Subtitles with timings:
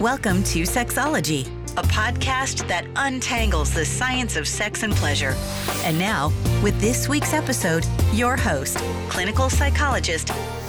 [0.00, 1.44] Welcome to Sexology,
[1.76, 5.34] a podcast that untangles the science of sex and pleasure.
[5.82, 6.32] And now,
[6.62, 8.76] with this week's episode, your host,
[9.08, 10.28] clinical psychologist,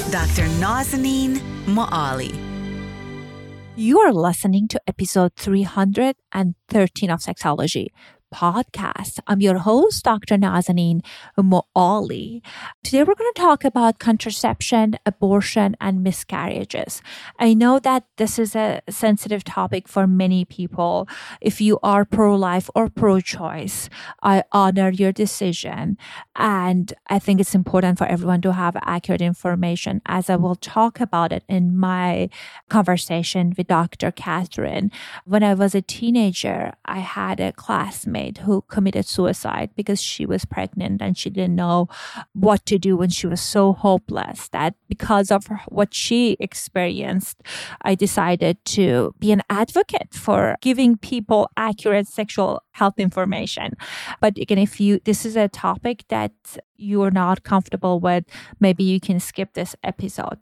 [0.09, 0.47] Dr.
[0.57, 1.37] Nazanin
[1.67, 2.35] Moali.
[3.75, 7.89] You are listening to episode 313 of Sexology
[8.33, 9.19] podcast.
[9.27, 10.37] I'm your host, Dr.
[10.37, 11.01] Nazanin
[11.37, 12.41] Moali.
[12.83, 17.01] Today we're going to talk about contraception, abortion, and miscarriages.
[17.39, 21.07] I know that this is a sensitive topic for many people.
[21.41, 23.89] If you are pro life or pro choice,
[24.21, 25.97] I honor your decision.
[26.35, 30.99] And I think it's important for everyone to have accurate information, as I will talk
[30.99, 32.29] about it in my
[32.69, 34.11] conversation with Dr.
[34.11, 34.91] Catherine.
[35.25, 40.45] When I was a teenager, I had a classmate who committed suicide because she was
[40.45, 41.87] pregnant and she didn't know
[42.33, 47.41] what to do when she was so hopeless that because of what she experienced,
[47.81, 53.73] I decided to be an advocate for giving people accurate sexual health information.
[54.21, 56.31] But again, if you, this is a topic that
[56.79, 58.23] you are not comfortable with,
[58.59, 60.39] maybe you can skip this episode.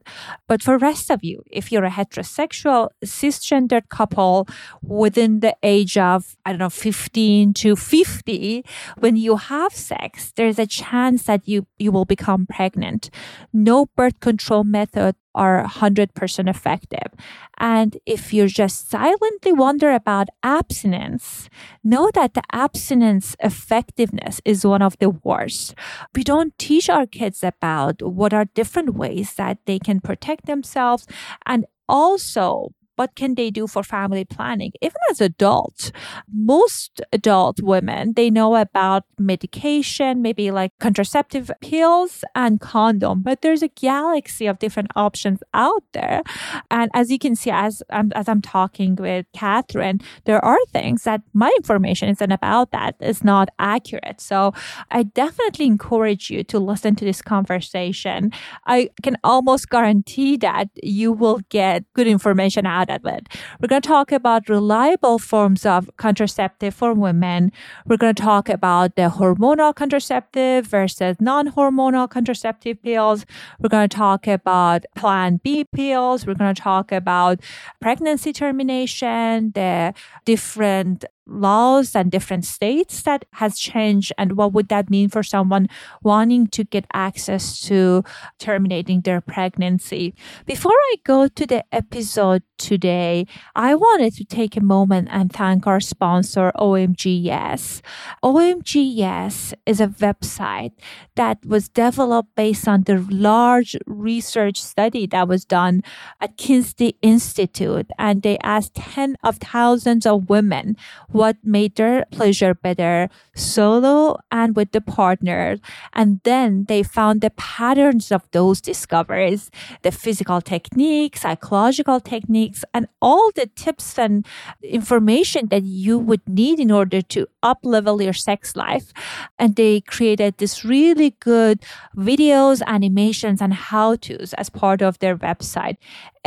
[0.47, 4.47] But for rest of you, if you're a heterosexual cisgendered couple
[4.83, 8.63] within the age of, I don't know, 15 to 50,
[8.97, 13.09] when you have sex, there's a chance that you, you will become pregnant.
[13.53, 17.11] No birth control method are 100% effective.
[17.59, 21.49] And if you just silently wonder about abstinence,
[21.83, 25.75] know that the abstinence effectiveness is one of the worst.
[26.15, 31.07] We don't teach our kids about what are different ways that they can protect themselves
[31.45, 34.71] and also what can they do for family planning?
[34.81, 35.91] Even as adults,
[36.33, 43.61] most adult women, they know about medication, maybe like contraceptive pills and condom, but there's
[43.61, 46.23] a galaxy of different options out there.
[46.71, 51.03] And as you can see, as I'm, as I'm talking with Catherine, there are things
[51.03, 54.19] that my information isn't about that is not accurate.
[54.19, 54.53] So
[54.89, 58.31] I definitely encourage you to listen to this conversation.
[58.65, 63.27] I can almost guarantee that you will get good information out it.
[63.59, 67.51] We're going to talk about reliable forms of contraceptive for women.
[67.85, 73.25] We're going to talk about the hormonal contraceptive versus non hormonal contraceptive pills.
[73.59, 76.25] We're going to talk about Plan B pills.
[76.25, 77.39] We're going to talk about
[77.81, 79.93] pregnancy termination, the
[80.25, 85.67] different laws and different states that has changed and what would that mean for someone
[86.03, 88.03] wanting to get access to
[88.39, 90.15] terminating their pregnancy?
[90.45, 95.67] Before i go to the episode today i wanted to take a moment and thank
[95.67, 97.81] our sponsor omgs yes
[98.23, 100.71] omg yes is a website
[101.15, 105.81] that was developed based on the large research study that was done
[106.19, 110.75] at kinsey institute and they asked 10 of thousands of women
[111.17, 115.57] what made their pleasure better solo and with the partner.
[115.93, 119.49] And then they found the patterns of those discoveries,
[119.81, 124.25] the physical techniques, psychological techniques, and all the tips and
[124.61, 128.93] information that you would need in order to up level your sex life.
[129.39, 131.63] And they created this really good
[131.95, 135.77] videos, animations, and how to's as part of their website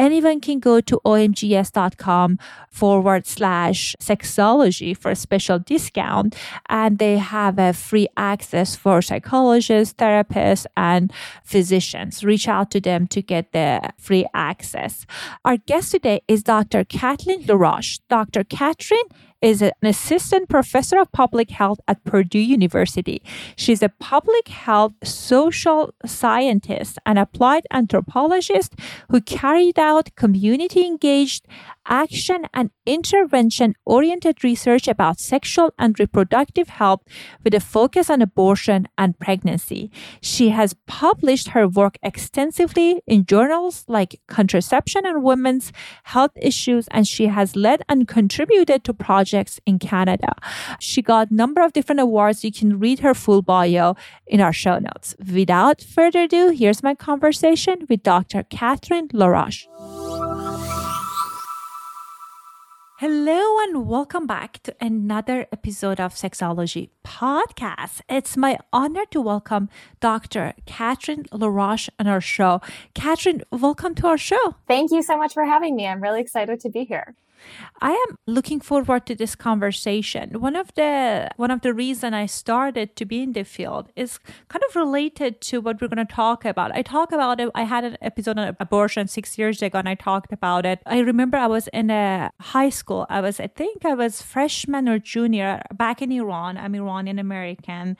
[0.00, 2.38] anyone can go to omgyes.com
[2.70, 6.34] forward slash sexology for a special discount.
[6.68, 11.12] And they have a free access for psychologists, therapists, and
[11.44, 12.24] physicians.
[12.24, 15.06] Reach out to them to get the free access.
[15.44, 16.84] Our guest today is Dr.
[16.84, 17.98] Kathleen LaRoche.
[18.08, 18.44] Dr.
[18.44, 19.08] Catherine
[19.40, 23.22] is an assistant professor of public health at Purdue University.
[23.56, 28.74] She's a public health social scientist and applied anthropologist
[29.08, 31.46] who carried out community engaged
[31.86, 37.02] action and intervention oriented research about sexual and reproductive health
[37.44, 39.90] with a focus on abortion and pregnancy.
[40.20, 45.72] She has published her work extensively in journals like Contraception and Women's
[46.04, 50.34] Health Issues, and she has led and contributed to projects in Canada.
[50.78, 52.44] She got a number of different awards.
[52.44, 53.94] You can read her full bio
[54.26, 55.14] in our show notes.
[55.32, 58.42] Without further ado, here's my conversation with Dr.
[58.44, 59.66] Catherine LaRoche.
[63.00, 68.02] Hello and welcome back to another episode of Sexology Podcast.
[68.10, 69.70] It's my honor to welcome
[70.00, 70.52] Dr.
[70.66, 72.60] Catherine LaRoche on our show.
[72.92, 74.54] Catherine, welcome to our show.
[74.68, 75.86] Thank you so much for having me.
[75.86, 77.14] I'm really excited to be here.
[77.80, 80.40] I am looking forward to this conversation.
[80.40, 84.18] One of the one of the reason I started to be in the field is
[84.48, 86.74] kind of related to what we're going to talk about.
[86.74, 87.50] I talk about it.
[87.54, 90.80] I had an episode on abortion six years ago, and I talked about it.
[90.86, 93.06] I remember I was in a high school.
[93.08, 96.56] I was, I think, I was freshman or junior back in Iran.
[96.56, 97.96] I'm Iranian American,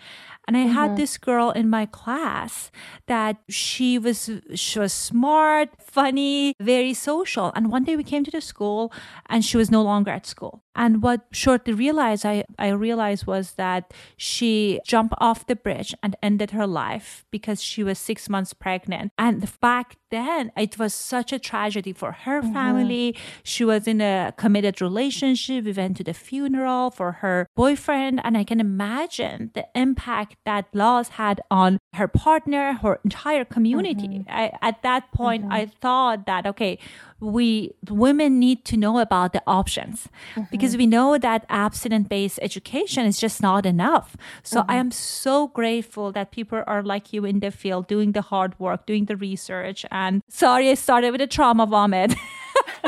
[0.47, 0.73] and I mm-hmm.
[0.73, 2.71] had this girl in my class
[3.07, 7.53] that she was she was smart, funny, very social.
[7.55, 8.93] And one day we came to the school
[9.29, 10.63] and she was no longer at school.
[10.75, 16.17] And what shortly realized I, I realized was that she jumped off the bridge and
[16.23, 19.13] ended her life because she was six months pregnant.
[19.19, 22.53] And back then it was such a tragedy for her mm-hmm.
[22.53, 23.17] family.
[23.43, 25.65] She was in a committed relationship.
[25.65, 28.21] We went to the funeral for her boyfriend.
[28.25, 34.09] And I can imagine the impact that loss had on her partner, her entire community.
[34.09, 34.31] Mm-hmm.
[34.31, 35.53] I, at that point, mm-hmm.
[35.53, 36.79] I thought that, okay,
[37.21, 40.43] we women need to know about the options mm-hmm.
[40.51, 44.17] because we know that abstinent based education is just not enough.
[44.43, 44.71] So mm-hmm.
[44.71, 48.59] I am so grateful that people are like you in the field doing the hard
[48.59, 49.85] work, doing the research.
[49.91, 52.15] And sorry, I started with a trauma vomit.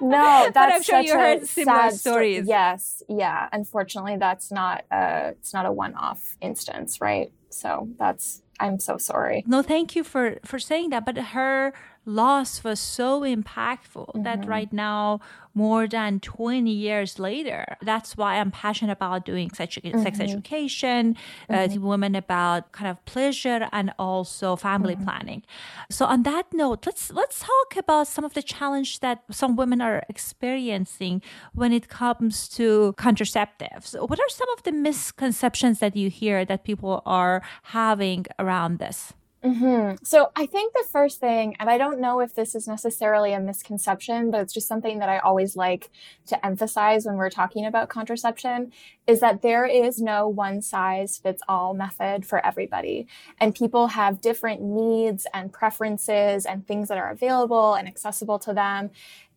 [0.00, 2.46] no, that's but I'm sure you heard similar stories.
[2.46, 3.48] yes, yeah.
[3.52, 7.32] Unfortunately, that's not a it's not a one off instance, right?
[7.48, 9.42] So that's I'm so sorry.
[9.46, 11.04] No, thank you for for saying that.
[11.04, 11.72] But her
[12.04, 14.22] loss was so impactful mm-hmm.
[14.22, 15.20] that right now
[15.54, 17.76] more than 20 years later.
[17.82, 20.02] That's why I'm passionate about doing sex, mm-hmm.
[20.02, 21.16] sex education,
[21.48, 21.84] uh, mm-hmm.
[21.84, 25.04] uh, women about kind of pleasure and also family mm-hmm.
[25.04, 25.42] planning.
[25.90, 29.80] So on that note, let's let's talk about some of the challenge that some women
[29.82, 31.20] are experiencing
[31.52, 33.94] when it comes to contraceptives.
[34.08, 39.12] What are some of the misconceptions that you hear that people are having around this?
[39.44, 39.96] Mm-hmm.
[40.04, 43.40] So I think the first thing, and I don't know if this is necessarily a
[43.40, 45.90] misconception, but it's just something that I always like
[46.26, 48.70] to emphasize when we're talking about contraception,
[49.08, 53.08] is that there is no one size fits all method for everybody.
[53.40, 58.54] And people have different needs and preferences and things that are available and accessible to
[58.54, 58.90] them.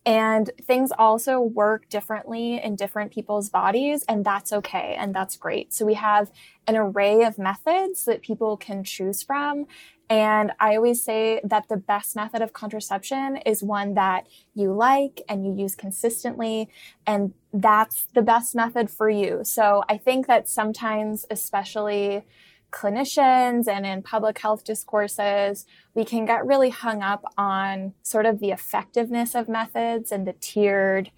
[0.06, 5.74] And things also work differently in different people's bodies, and that's okay, and that's great.
[5.74, 6.30] So we have
[6.68, 9.66] an array of methods that people can choose from.
[10.08, 15.22] And I always say that the best method of contraception is one that you like
[15.28, 16.70] and you use consistently.
[17.04, 19.40] And that's the best method for you.
[19.42, 22.24] So I think that sometimes, especially
[22.70, 28.40] clinicians and in public health discourses, we can get really hung up on sort of
[28.40, 31.10] the effectiveness of methods and the tiered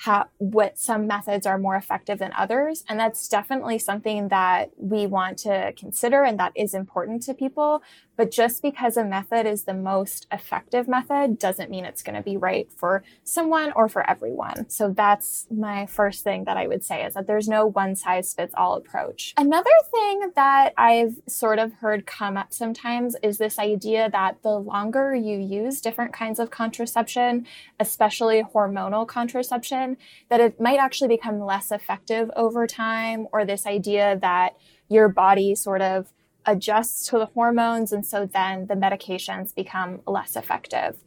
[0.00, 2.84] how what some methods are more effective than others.
[2.88, 7.82] And that's definitely something that we want to consider and that is important to people
[8.20, 12.20] but just because a method is the most effective method doesn't mean it's going to
[12.20, 14.68] be right for someone or for everyone.
[14.68, 18.34] So that's my first thing that I would say is that there's no one size
[18.34, 19.32] fits all approach.
[19.38, 24.58] Another thing that I've sort of heard come up sometimes is this idea that the
[24.58, 27.46] longer you use different kinds of contraception,
[27.78, 29.96] especially hormonal contraception,
[30.28, 34.56] that it might actually become less effective over time, or this idea that
[34.90, 36.12] your body sort of
[36.46, 37.92] adjusts to the hormones.
[37.92, 41.02] And so then the medications become less effective.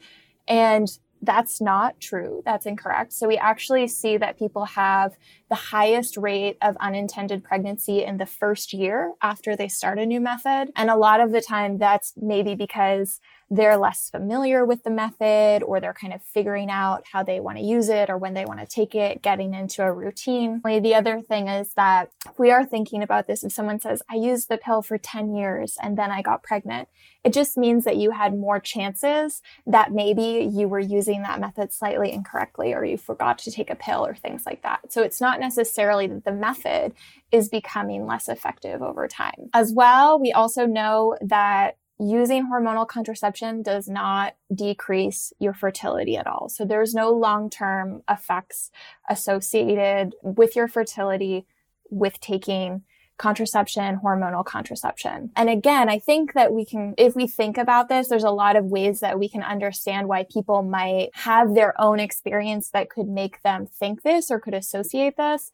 [0.48, 0.88] And
[1.24, 2.42] that's not true.
[2.46, 3.14] That's incorrect.
[3.14, 5.16] So we actually see that people have
[5.50, 10.20] the highest rate of unintended pregnancy in the first year after they start a new
[10.20, 10.72] method.
[10.76, 13.22] And a lot of the time that's maybe because
[13.56, 17.58] they're less familiar with the method or they're kind of figuring out how they want
[17.58, 20.62] to use it or when they want to take it, getting into a routine.
[20.64, 24.16] The other thing is that if we are thinking about this if someone says, I
[24.16, 26.88] used the pill for 10 years and then I got pregnant,
[27.24, 31.72] it just means that you had more chances that maybe you were using that method
[31.72, 34.92] slightly incorrectly or you forgot to take a pill or things like that.
[34.92, 36.94] So it's not necessarily that the method
[37.32, 39.50] is becoming less effective over time.
[39.54, 46.28] As well, we also know that using hormonal contraception does not decrease your fertility at
[46.28, 46.50] all.
[46.50, 48.72] So there's no long term effects
[49.10, 51.46] associated with your fertility
[51.90, 52.84] with taking
[53.18, 55.32] contraception, hormonal contraception.
[55.36, 58.56] And again, I think that we can, if we think about this, there's a lot
[58.56, 63.08] of ways that we can understand why people might have their own experience that could
[63.08, 65.52] make them think this or could associate this.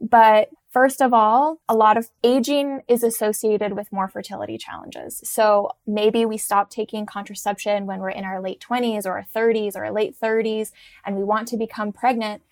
[0.00, 5.22] But first of all, a lot of aging is associated with more fertility challenges.
[5.24, 9.76] So maybe we stop taking contraception when we're in our late 20s or our 30s
[9.76, 10.72] or our late 30s
[11.06, 12.42] and we want to become pregnant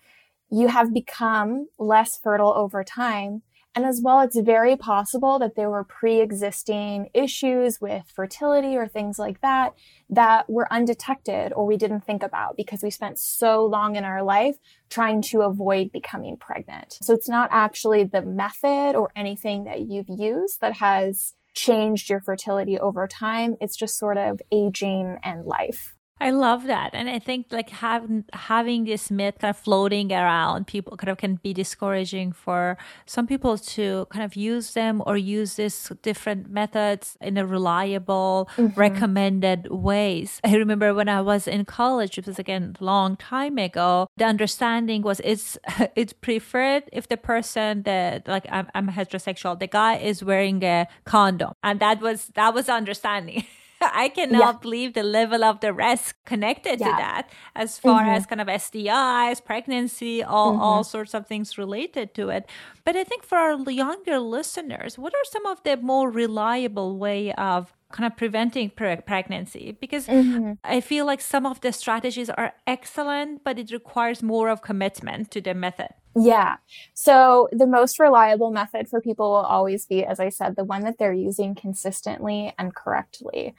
[0.53, 3.41] you have become less fertile over time.
[3.75, 8.87] And as well, it's very possible that there were pre existing issues with fertility or
[8.87, 9.73] things like that
[10.09, 14.21] that were undetected or we didn't think about because we spent so long in our
[14.21, 14.57] life
[14.89, 16.99] trying to avoid becoming pregnant.
[17.01, 22.21] So it's not actually the method or anything that you've used that has changed your
[22.21, 23.55] fertility over time.
[23.59, 25.95] It's just sort of aging and life.
[26.23, 26.91] I love that.
[26.93, 31.17] And I think like having having this myth kind of floating around people kind of
[31.17, 36.49] can be discouraging for some people to kind of use them or use these different
[36.49, 38.79] methods in a reliable, mm-hmm.
[38.79, 40.39] recommended ways.
[40.45, 44.23] I remember when I was in college, it was again a long time ago, the
[44.23, 45.57] understanding was it's
[45.97, 50.87] it's preferred if the person that like I'm, I'm heterosexual, the guy is wearing a
[51.03, 51.51] condom.
[51.61, 53.43] And that was that was understanding.
[53.93, 54.59] I cannot yeah.
[54.61, 56.87] believe the level of the risk connected yeah.
[56.87, 58.15] to that as far mm-hmm.
[58.15, 60.61] as kind of STIs, pregnancy, all, mm-hmm.
[60.61, 62.49] all sorts of things related to it.
[62.85, 67.33] But I think for our younger listeners, what are some of the more reliable way
[67.33, 70.53] of kind of preventing pre- pregnancy because mm-hmm.
[70.63, 75.29] i feel like some of the strategies are excellent but it requires more of commitment
[75.29, 76.57] to the method yeah.
[76.93, 80.83] So the most reliable method for people will always be, as I said, the one
[80.83, 83.55] that they're using consistently and correctly.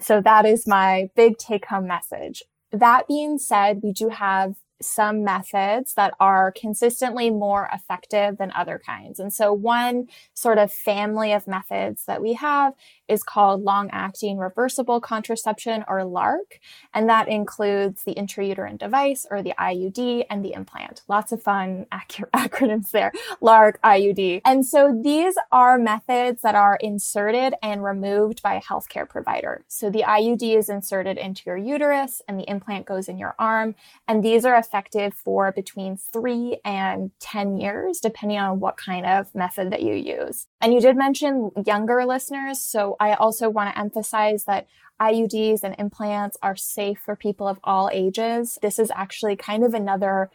[0.00, 2.42] So that is my big take home message.
[2.70, 8.80] That being said, we do have some methods that are consistently more effective than other
[8.84, 9.18] kinds.
[9.18, 12.74] And so one sort of family of methods that we have
[13.08, 16.58] is called long acting reversible contraception or LARC.
[16.94, 21.02] And that includes the intrauterine device or the IUD and the implant.
[21.08, 23.12] Lots of fun ac- acronyms there.
[23.42, 24.42] LARC, IUD.
[24.44, 29.64] And so these are methods that are inserted and removed by a healthcare provider.
[29.68, 33.74] So the IUD is inserted into your uterus and the implant goes in your arm.
[34.06, 39.34] And these are effective for between three and 10 years, depending on what kind of
[39.34, 40.46] method that you use.
[40.60, 42.60] And you did mention younger listeners.
[42.60, 44.66] So I also want to emphasize that
[45.00, 48.58] IUDs and implants are safe for people of all ages.
[48.60, 50.30] This is actually kind of another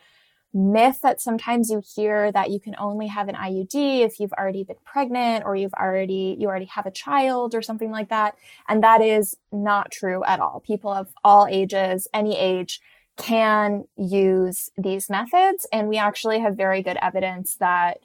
[0.53, 4.63] myth that sometimes you hear that you can only have an IUD if you've already
[4.63, 8.35] been pregnant or you've already you already have a child or something like that
[8.69, 10.61] and that is not true at all.
[10.65, 12.81] People of all ages, any age
[13.17, 17.97] can use these methods and we actually have very good evidence that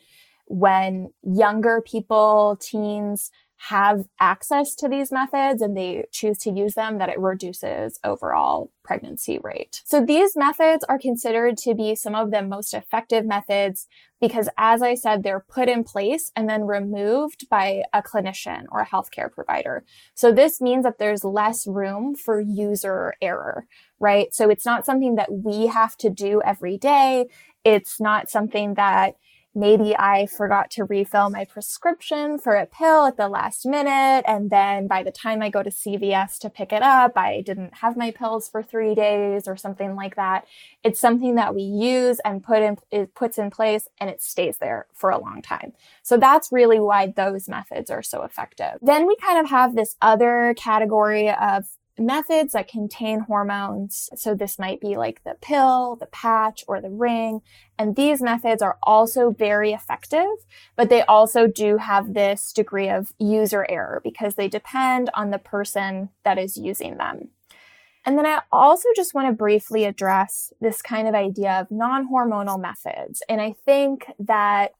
[0.48, 6.98] when younger people, teens have access to these methods and they choose to use them,
[6.98, 9.82] that it reduces overall pregnancy rate.
[9.84, 13.88] So these methods are considered to be some of the most effective methods
[14.20, 18.80] because as I said, they're put in place and then removed by a clinician or
[18.80, 19.84] a healthcare provider.
[20.14, 23.66] So this means that there's less room for user error,
[23.98, 24.32] right?
[24.32, 27.26] So it's not something that we have to do every day.
[27.64, 29.16] It's not something that
[29.58, 34.24] maybe I forgot to refill my prescription for a pill at the last minute.
[34.26, 37.78] And then by the time I go to CVS to pick it up, I didn't
[37.78, 40.46] have my pills for three days or something like that.
[40.84, 44.58] It's something that we use and put in, it puts in place and it stays
[44.58, 45.72] there for a long time.
[46.02, 48.78] So that's really why those methods are so effective.
[48.80, 51.66] Then we kind of have this other category of
[51.98, 54.08] methods that contain hormones.
[54.16, 57.40] So this might be like the pill, the patch, or the ring.
[57.78, 60.26] And these methods are also very effective,
[60.76, 65.38] but they also do have this degree of user error because they depend on the
[65.38, 67.28] person that is using them.
[68.04, 72.60] And then I also just want to briefly address this kind of idea of non-hormonal
[72.60, 73.22] methods.
[73.28, 74.72] And I think that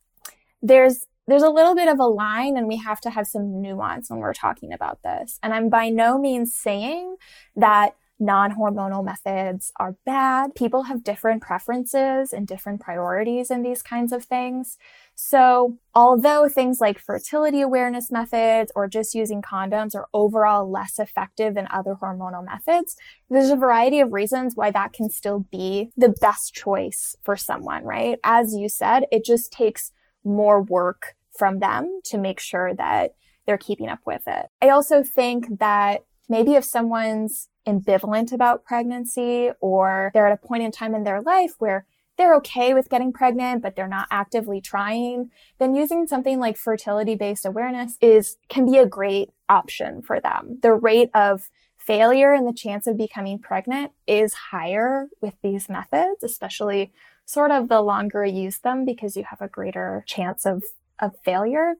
[0.62, 4.08] there's there's a little bit of a line and we have to have some nuance
[4.08, 5.38] when we're talking about this.
[5.42, 7.16] And I'm by no means saying
[7.54, 10.54] that non hormonal methods are bad.
[10.54, 14.78] People have different preferences and different priorities in these kinds of things.
[15.14, 21.54] So, although things like fertility awareness methods or just using condoms are overall less effective
[21.54, 22.96] than other hormonal methods,
[23.28, 27.84] there's a variety of reasons why that can still be the best choice for someone,
[27.84, 28.18] right?
[28.24, 29.92] As you said, it just takes
[30.24, 33.14] more work from them to make sure that
[33.46, 34.46] they're keeping up with it.
[34.60, 40.62] I also think that maybe if someone's ambivalent about pregnancy or they're at a point
[40.62, 44.60] in time in their life where they're okay with getting pregnant but they're not actively
[44.60, 50.18] trying then using something like fertility based awareness is can be a great option for
[50.18, 55.68] them the rate of failure and the chance of becoming pregnant is higher with these
[55.68, 56.90] methods especially
[57.24, 60.64] sort of the longer you use them because you have a greater chance of
[61.00, 61.74] of failure,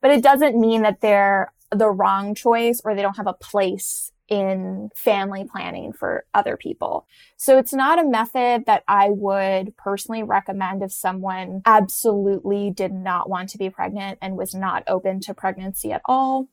[0.00, 4.12] but it doesn't mean that they're the wrong choice or they don't have a place
[4.28, 7.06] in family planning for other people.
[7.36, 13.28] So it's not a method that I would personally recommend if someone absolutely did not
[13.28, 16.48] want to be pregnant and was not open to pregnancy at all.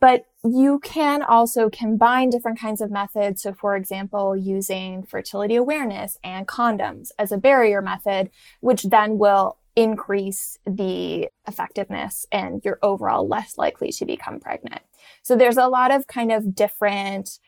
[0.00, 3.42] But you can also combine different kinds of methods.
[3.42, 9.58] So, for example, using fertility awareness and condoms as a barrier method, which then will
[9.76, 14.82] increase the effectiveness and you're overall less likely to become pregnant.
[15.22, 17.38] So there's a lot of kind of different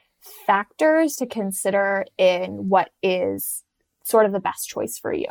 [0.46, 3.62] factors to consider in what is
[4.04, 5.26] sort of the best choice for you.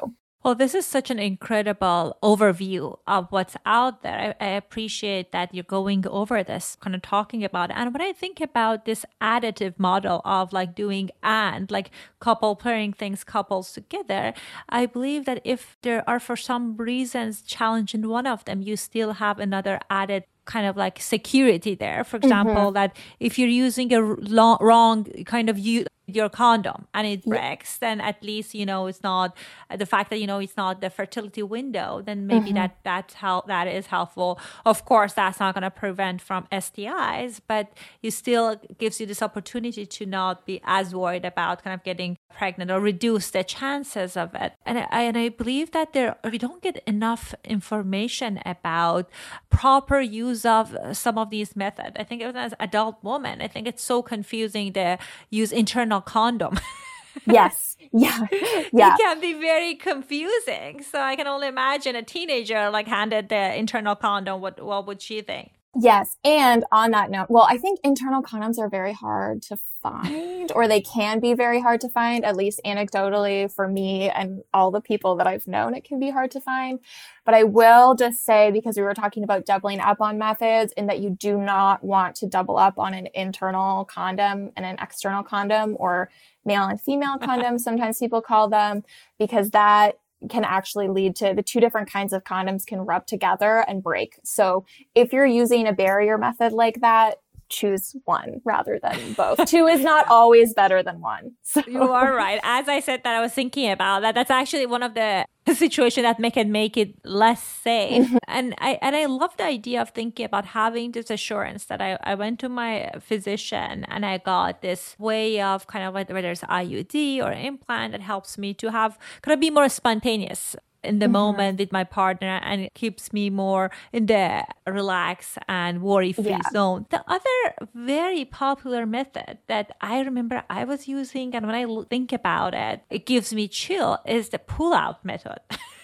[0.45, 4.35] Well, this is such an incredible overview of what's out there.
[4.39, 7.77] I, I, appreciate that you're going over this, kind of talking about it.
[7.77, 12.93] And when I think about this additive model of like doing and like couple pairing
[12.93, 14.35] things, couples together,
[14.69, 18.77] I believe that if there are for some reasons challenge in one of them, you
[18.77, 22.03] still have another added kind of like security there.
[22.03, 22.73] For example, mm-hmm.
[22.73, 27.79] that if you're using a long, wrong kind of you your condom and it breaks
[27.81, 27.89] yeah.
[27.89, 29.35] then at least you know it's not
[29.75, 32.55] the fact that you know it's not the fertility window then maybe mm-hmm.
[32.55, 37.39] that that's how that is helpful of course that's not going to prevent from stis
[37.47, 37.71] but
[38.03, 42.17] it still gives you this opportunity to not be as worried about kind of getting
[42.33, 46.37] pregnant or reduce the chances of it and i and i believe that there we
[46.37, 49.09] don't get enough information about
[49.49, 53.65] proper use of some of these methods i think even as adult woman i think
[53.67, 54.97] it's so confusing to
[55.29, 56.59] use internal internal condom.
[57.25, 57.77] yes.
[57.93, 58.27] Yeah.
[58.73, 58.93] Yeah.
[58.93, 60.83] It can be very confusing.
[60.83, 64.41] So I can only imagine a teenager like handed the internal condom.
[64.41, 65.51] What what would she think?
[65.77, 66.15] Yes.
[66.23, 70.69] And on that note, well, I think internal condoms are very hard to find, or
[70.69, 74.79] they can be very hard to find, at least anecdotally for me and all the
[74.79, 76.79] people that I've known, it can be hard to find.
[77.25, 80.87] But I will just say, because we were talking about doubling up on methods, and
[80.87, 85.23] that you do not want to double up on an internal condom and an external
[85.23, 86.09] condom, or
[86.45, 88.83] male and female condoms, sometimes people call them,
[89.19, 93.65] because that can actually lead to the two different kinds of condoms can rub together
[93.67, 94.19] and break.
[94.23, 97.17] So if you're using a barrier method like that,
[97.55, 99.45] choose one rather than both.
[99.45, 101.31] Two is not always better than one.
[101.55, 101.61] So.
[101.67, 102.39] You are right.
[102.43, 104.13] As I said that I was thinking about that.
[104.13, 108.03] That's actually one of the situation that make it make it less safe.
[108.03, 108.17] Mm-hmm.
[108.27, 111.97] And I and I love the idea of thinking about having this assurance that I,
[112.03, 116.41] I went to my physician and I got this way of kind of whether it's
[116.41, 120.55] IUD or implant that helps me to have kind of be more spontaneous
[120.85, 121.13] in the mm-hmm.
[121.13, 126.29] moment with my partner and it keeps me more in the relax and worry free
[126.29, 126.49] yeah.
[126.51, 126.85] zone.
[126.89, 132.11] The other very popular method that I remember I was using and when I think
[132.13, 135.39] about it, it gives me chill is the pull out method.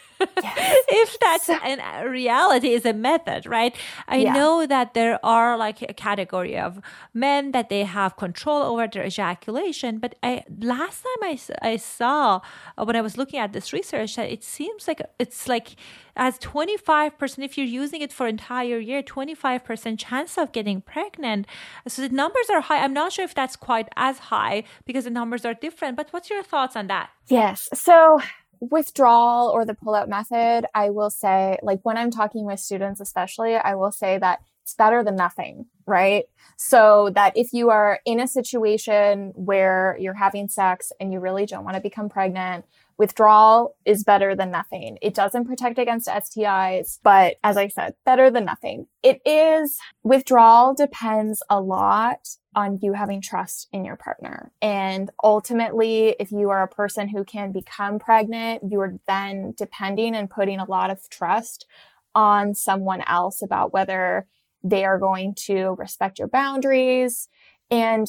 [0.43, 0.75] Yes.
[0.89, 3.75] if that's a reality is a method, right?
[4.07, 4.33] I yeah.
[4.33, 6.79] know that there are like a category of
[7.13, 12.41] men that they have control over their ejaculation, but I last time I, I saw
[12.77, 15.75] uh, when I was looking at this research that it seems like it's like
[16.15, 21.47] as 25% if you're using it for entire year 25% chance of getting pregnant
[21.87, 25.09] so the numbers are high i'm not sure if that's quite as high because the
[25.09, 28.19] numbers are different but what's your thoughts on that yes so
[28.61, 33.01] withdrawal or the pull out method, I will say, like when I'm talking with students,
[33.01, 36.25] especially, I will say that it's better than nothing, right?
[36.55, 41.47] So that if you are in a situation where you're having sex and you really
[41.47, 42.65] don't want to become pregnant,
[42.97, 44.99] withdrawal is better than nothing.
[45.01, 48.85] It doesn't protect against STIs, but as I said, better than nothing.
[49.01, 54.51] It is withdrawal depends a lot on you having trust in your partner.
[54.61, 60.15] And ultimately, if you are a person who can become pregnant, you are then depending
[60.15, 61.65] and putting a lot of trust
[62.13, 64.27] on someone else about whether
[64.63, 67.29] they are going to respect your boundaries
[67.69, 68.07] and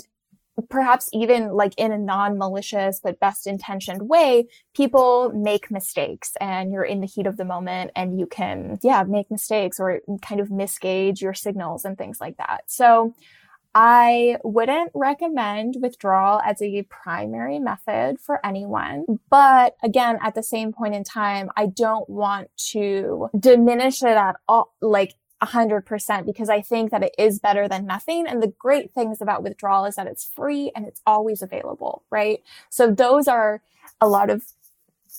[0.69, 6.85] perhaps even like in a non-malicious but best intentioned way people make mistakes and you're
[6.85, 10.49] in the heat of the moment and you can yeah make mistakes or kind of
[10.49, 13.15] misgauge your signals and things like that so
[13.75, 19.07] I wouldn't recommend withdrawal as a primary method for anyone.
[19.31, 24.37] But again, at the same point in time, I don't want to diminish it at
[24.47, 28.27] all, like 100% because I think that it is better than nothing.
[28.27, 32.41] And the great things about withdrawal is that it's free and it's always available, right?
[32.71, 33.63] So those are
[34.01, 34.45] a lot of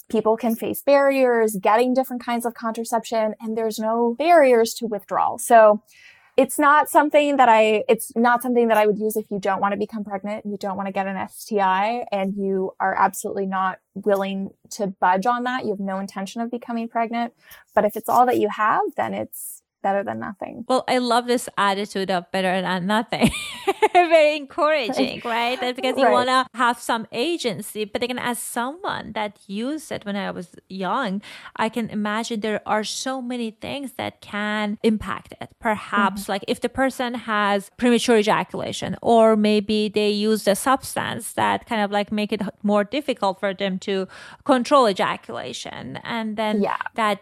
[0.09, 5.37] people can face barriers, getting different kinds of contraception, and there's no barriers to withdrawal.
[5.37, 5.81] So
[6.35, 9.61] it's not something that I, it's not something that I would use if you don't
[9.61, 13.45] want to become pregnant, you don't want to get an STI, and you are absolutely
[13.45, 15.63] not willing to budge on that.
[15.63, 17.33] You have no intention of becoming pregnant.
[17.75, 20.65] But if it's all that you have, then it's better than nothing.
[20.67, 23.29] Well, I love this attitude of better than nothing.
[23.93, 25.59] Very encouraging, right?
[25.59, 27.85] That's because you want to have some agency.
[27.85, 31.21] But again, as someone that used it when I was young,
[31.57, 35.49] I can imagine there are so many things that can impact it.
[35.59, 36.31] Perhaps, mm-hmm.
[36.31, 41.81] like if the person has premature ejaculation, or maybe they use a substance that kind
[41.81, 44.07] of like make it more difficult for them to
[44.45, 46.77] control ejaculation, and then yeah.
[46.95, 47.19] that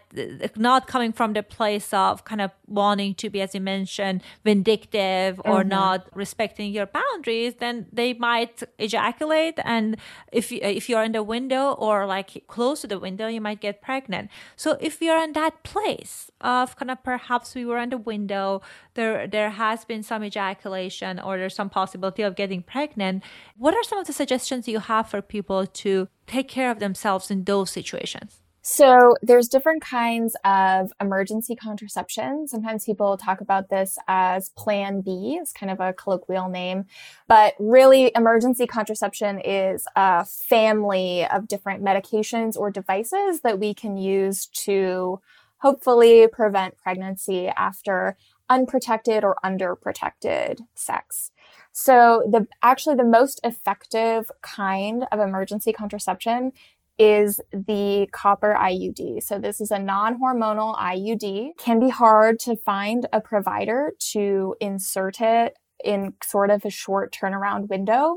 [0.56, 5.40] not coming from the place of kind of wanting to be, as you mentioned, vindictive
[5.44, 5.68] or mm-hmm.
[5.68, 9.58] not respecting your boundaries, then they might ejaculate.
[9.64, 9.96] And
[10.32, 13.60] if you, if you're in the window or like close to the window, you might
[13.60, 14.30] get pregnant.
[14.56, 18.62] So if you're in that place of kind of perhaps we were in the window,
[18.94, 23.22] there there has been some ejaculation or there's some possibility of getting pregnant.
[23.56, 27.30] What are some of the suggestions you have for people to take care of themselves
[27.30, 28.41] in those situations?
[28.64, 32.46] So there's different kinds of emergency contraception.
[32.46, 36.84] Sometimes people talk about this as plan B, it's kind of a colloquial name,
[37.26, 43.96] but really emergency contraception is a family of different medications or devices that we can
[43.96, 45.20] use to
[45.58, 48.16] hopefully prevent pregnancy after
[48.48, 51.32] unprotected or underprotected sex.
[51.72, 56.52] So the actually the most effective kind of emergency contraception
[56.98, 59.22] is the copper IUD.
[59.22, 61.56] So this is a non-hormonal IUD.
[61.58, 67.12] Can be hard to find a provider to insert it in sort of a short
[67.12, 68.16] turnaround window.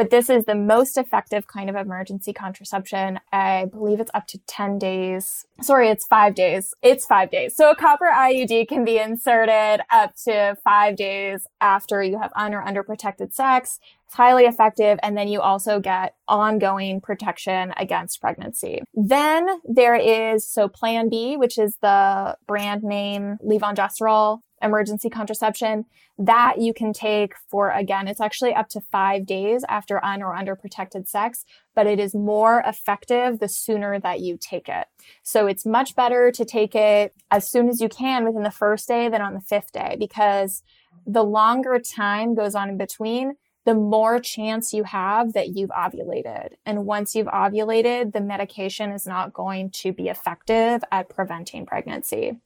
[0.00, 3.20] But this is the most effective kind of emergency contraception.
[3.32, 5.44] I believe it's up to 10 days.
[5.60, 6.72] Sorry, it's five days.
[6.80, 7.54] It's five days.
[7.54, 12.54] So a copper IUD can be inserted up to five days after you have un
[12.54, 13.78] or underprotected sex.
[14.10, 14.98] It's highly effective.
[15.04, 18.82] And then you also get ongoing protection against pregnancy.
[18.92, 25.84] Then there is, so Plan B, which is the brand name levonorgestrel emergency contraception
[26.18, 30.34] that you can take for again it's actually up to five days after un or
[30.34, 34.86] under protected sex but it is more effective the sooner that you take it
[35.22, 38.86] so it's much better to take it as soon as you can within the first
[38.86, 40.62] day than on the fifth day because
[41.06, 43.32] the longer time goes on in between
[43.64, 46.54] the more chance you have that you've ovulated.
[46.64, 52.38] And once you've ovulated, the medication is not going to be effective at preventing pregnancy.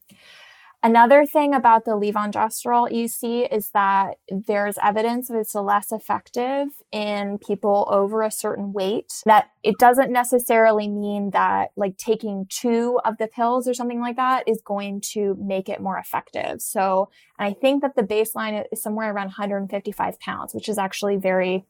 [0.84, 7.38] Another thing about the levonorgestrel EC is that there's evidence that it's less effective in
[7.38, 9.10] people over a certain weight.
[9.24, 14.16] That it doesn't necessarily mean that like taking two of the pills or something like
[14.16, 16.60] that is going to make it more effective.
[16.60, 21.64] So I think that the baseline is somewhere around 155 pounds, which is actually very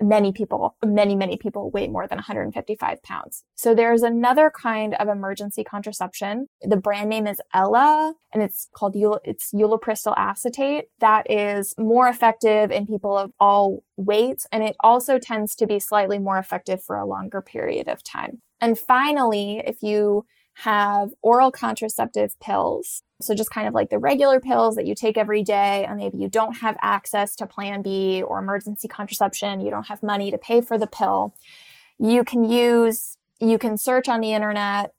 [0.00, 3.44] many people, many, many people weigh more than 155 pounds.
[3.54, 6.48] So there's another kind of emergency contraception.
[6.62, 12.70] The brand name is Ella and it's called, it's ulipristal acetate that is more effective
[12.70, 14.46] in people of all weights.
[14.52, 18.42] And it also tends to be slightly more effective for a longer period of time.
[18.60, 20.24] And finally, if you
[20.60, 23.02] have oral contraceptive pills.
[23.20, 26.18] So just kind of like the regular pills that you take every day, and maybe
[26.18, 30.38] you don't have access to Plan B or emergency contraception, you don't have money to
[30.38, 31.34] pay for the pill.
[31.98, 34.92] You can use, you can search on the internet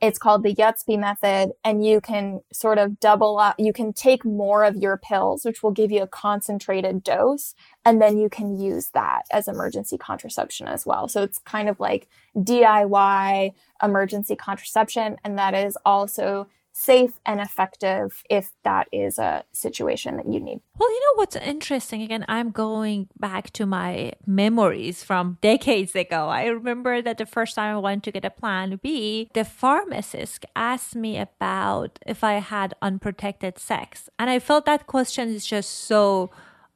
[0.00, 3.56] it's called the Yuzpe method, and you can sort of double up.
[3.58, 7.54] You can take more of your pills, which will give you a concentrated dose,
[7.84, 11.06] and then you can use that as emergency contraception as well.
[11.06, 13.52] So it's kind of like DIY
[13.82, 16.48] emergency contraception, and that is also
[16.80, 20.60] safe and effective if that is a situation that you need.
[20.78, 22.00] Well, you know what's interesting?
[22.00, 26.28] Again, I'm going back to my memories from decades ago.
[26.28, 30.46] I remember that the first time I went to get a plan B, the pharmacist
[30.56, 34.08] asked me about if I had unprotected sex.
[34.18, 36.30] And I felt that question is just so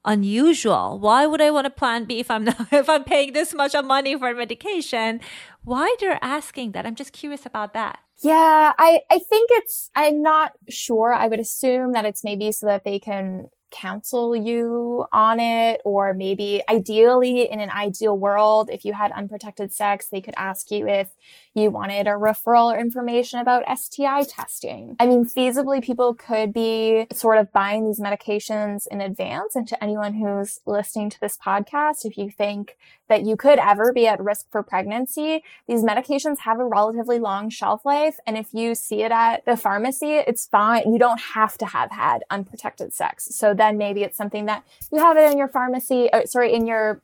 [0.05, 0.99] unusual.
[0.99, 3.75] Why would I want a plan B if I'm not if I'm paying this much
[3.75, 5.21] of money for medication?
[5.63, 6.87] Why they're asking that?
[6.87, 7.99] I'm just curious about that.
[8.23, 11.13] Yeah, I I think it's I'm not sure.
[11.13, 16.15] I would assume that it's maybe so that they can counsel you on it or
[16.15, 20.87] maybe ideally in an ideal world if you had unprotected sex they could ask you
[20.87, 21.09] if
[21.55, 24.97] you wanted a referral or information about STI testing.
[24.99, 29.55] I mean, feasibly, people could be sort of buying these medications in advance.
[29.55, 32.77] And to anyone who's listening to this podcast, if you think
[33.09, 37.51] that you could ever be at risk for pregnancy, these medications have a relatively long
[37.51, 38.19] shelf life.
[38.27, 40.93] And if you see it at the pharmacy, it's fine.
[40.93, 43.29] You don't have to have had unprotected sex.
[43.37, 46.67] So then maybe it's something that you have it in your pharmacy, or, sorry, in
[46.67, 47.01] your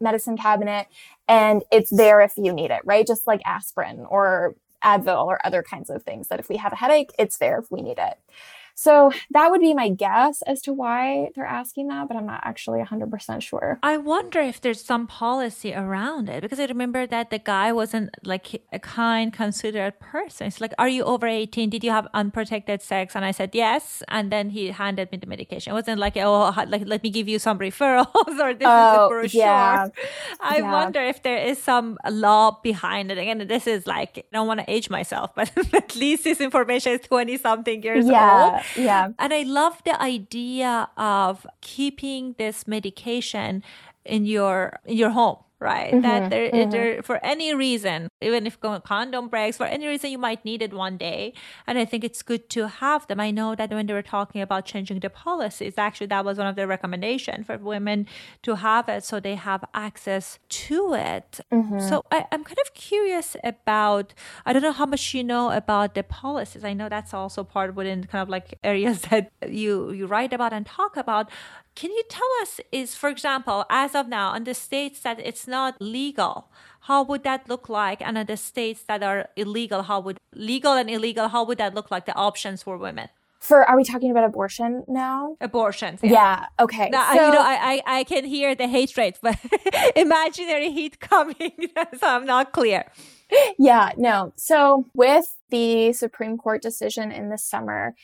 [0.00, 0.86] medicine cabinet
[1.28, 3.06] and it's there if you need it, right?
[3.06, 6.76] Just like aspirin or Advil or other kinds of things that if we have a
[6.76, 8.18] headache, it's there if we need it.
[8.78, 12.42] So that would be my guess as to why they're asking that, but I'm not
[12.44, 13.78] actually 100% sure.
[13.82, 18.10] I wonder if there's some policy around it because I remember that the guy wasn't
[18.22, 20.48] like a kind, considerate person.
[20.48, 21.70] It's like, Are you over 18?
[21.70, 23.16] Did you have unprotected sex?
[23.16, 24.02] And I said, Yes.
[24.08, 25.70] And then he handed me the medication.
[25.70, 28.96] It wasn't like, Oh, like, let me give you some referrals or this oh, is
[28.98, 29.40] a oh, brochure.
[29.40, 29.88] Yeah.
[30.40, 30.70] I yeah.
[30.70, 33.16] wonder if there is some law behind it.
[33.16, 36.92] Again, this is like, I don't want to age myself, but at least this information
[36.92, 38.52] is 20 something years yeah.
[38.52, 38.65] old.
[38.74, 39.08] Yeah.
[39.18, 43.62] And I love the idea of keeping this medication
[44.04, 45.92] in your in your home right?
[45.92, 46.70] Mm-hmm, that there, mm-hmm.
[46.70, 50.72] there, for any reason, even if condom breaks, for any reason you might need it
[50.72, 51.32] one day.
[51.66, 53.20] And I think it's good to have them.
[53.20, 56.46] I know that when they were talking about changing the policies, actually that was one
[56.46, 58.06] of the recommendations for women
[58.42, 61.40] to have it so they have access to it.
[61.52, 61.80] Mm-hmm.
[61.80, 64.12] So I, I'm kind of curious about,
[64.44, 66.64] I don't know how much you know about the policies.
[66.64, 70.52] I know that's also part within kind of like areas that you, you write about
[70.52, 71.30] and talk about.
[71.76, 75.46] Can you tell us, is for example, as of now, in the states that it's
[75.46, 76.48] not legal,
[76.80, 78.00] how would that look like?
[78.00, 81.74] And in the states that are illegal, how would legal and illegal, how would that
[81.74, 82.06] look like?
[82.06, 83.10] The options for women.
[83.40, 85.36] For are we talking about abortion now?
[85.40, 86.00] Abortions.
[86.02, 86.10] Yeah.
[86.10, 86.88] yeah okay.
[86.88, 89.38] Now, so, you know, I, I I can hear the hate rate, but
[89.96, 91.52] imaginary heat coming,
[92.00, 92.90] so I'm not clear.
[93.58, 93.90] Yeah.
[93.96, 94.32] No.
[94.36, 97.94] So with the Supreme Court decision in the summer,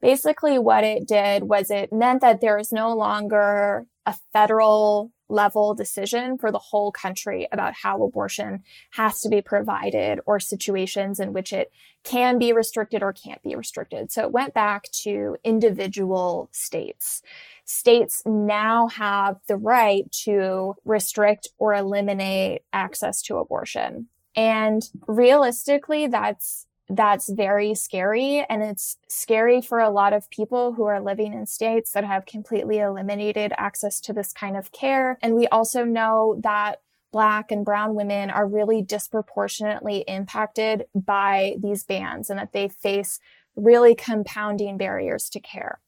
[0.00, 5.74] basically what it did was it meant that there is no longer a federal level
[5.74, 11.32] decision for the whole country about how abortion has to be provided or situations in
[11.32, 11.72] which it
[12.04, 14.12] can be restricted or can't be restricted.
[14.12, 17.22] So it went back to individual states.
[17.64, 24.06] States now have the right to restrict or eliminate access to abortion.
[24.36, 28.44] And realistically, that's that's very scary.
[28.48, 32.26] And it's scary for a lot of people who are living in states that have
[32.26, 35.18] completely eliminated access to this kind of care.
[35.20, 36.80] And we also know that
[37.12, 43.18] Black and Brown women are really disproportionately impacted by these bans and that they face
[43.56, 45.80] really compounding barriers to care.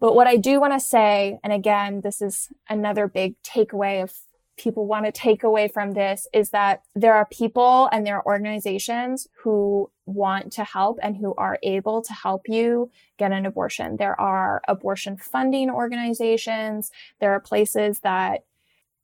[0.00, 4.14] But what I do want to say, and again, this is another big takeaway of
[4.58, 8.26] people want to take away from this is that there are people and there are
[8.26, 13.96] organizations who want to help and who are able to help you get an abortion.
[13.96, 16.90] There are abortion funding organizations.
[17.20, 18.44] There are places that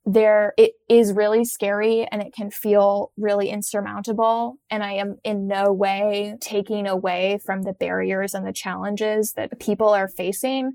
[0.07, 5.47] there it is really scary and it can feel really insurmountable and i am in
[5.47, 10.73] no way taking away from the barriers and the challenges that people are facing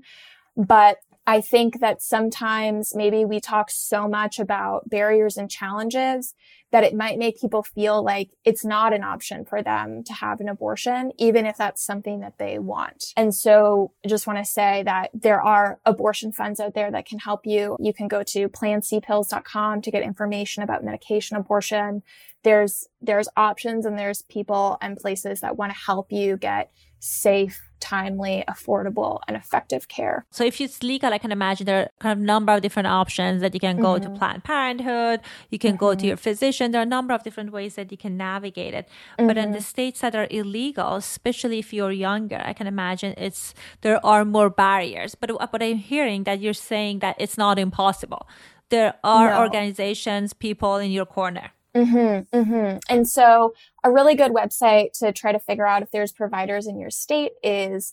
[0.56, 0.96] but
[1.30, 6.34] I think that sometimes maybe we talk so much about barriers and challenges
[6.72, 10.40] that it might make people feel like it's not an option for them to have
[10.40, 13.12] an abortion, even if that's something that they want.
[13.16, 17.06] And so I just want to say that there are abortion funds out there that
[17.06, 17.76] can help you.
[17.78, 22.02] You can go to plancpills.com to get information about medication abortion.
[22.42, 27.69] There's, there's options and there's people and places that want to help you get safe
[27.80, 30.24] timely, affordable, and effective care.
[30.30, 33.40] So if it's legal, I can imagine there are kind of number of different options
[33.40, 34.12] that you can go mm-hmm.
[34.12, 35.78] to Planned Parenthood, you can mm-hmm.
[35.78, 36.06] go to mm-hmm.
[36.06, 36.70] your physician.
[36.70, 38.88] There are a number of different ways that you can navigate it.
[38.88, 39.26] Mm-hmm.
[39.26, 39.64] But in the mm-hmm.
[39.64, 44.50] states that are illegal, especially if you're younger, I can imagine it's there are more
[44.50, 45.14] barriers.
[45.14, 48.28] But what I'm hearing that you're saying that it's not impossible.
[48.68, 49.40] There are no.
[49.40, 51.50] organizations, people in your corner.
[51.74, 52.78] Mm-hmm, mm-hmm.
[52.88, 53.54] And so,
[53.84, 57.32] a really good website to try to figure out if there's providers in your state
[57.42, 57.92] is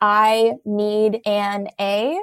[0.00, 2.18] I need an A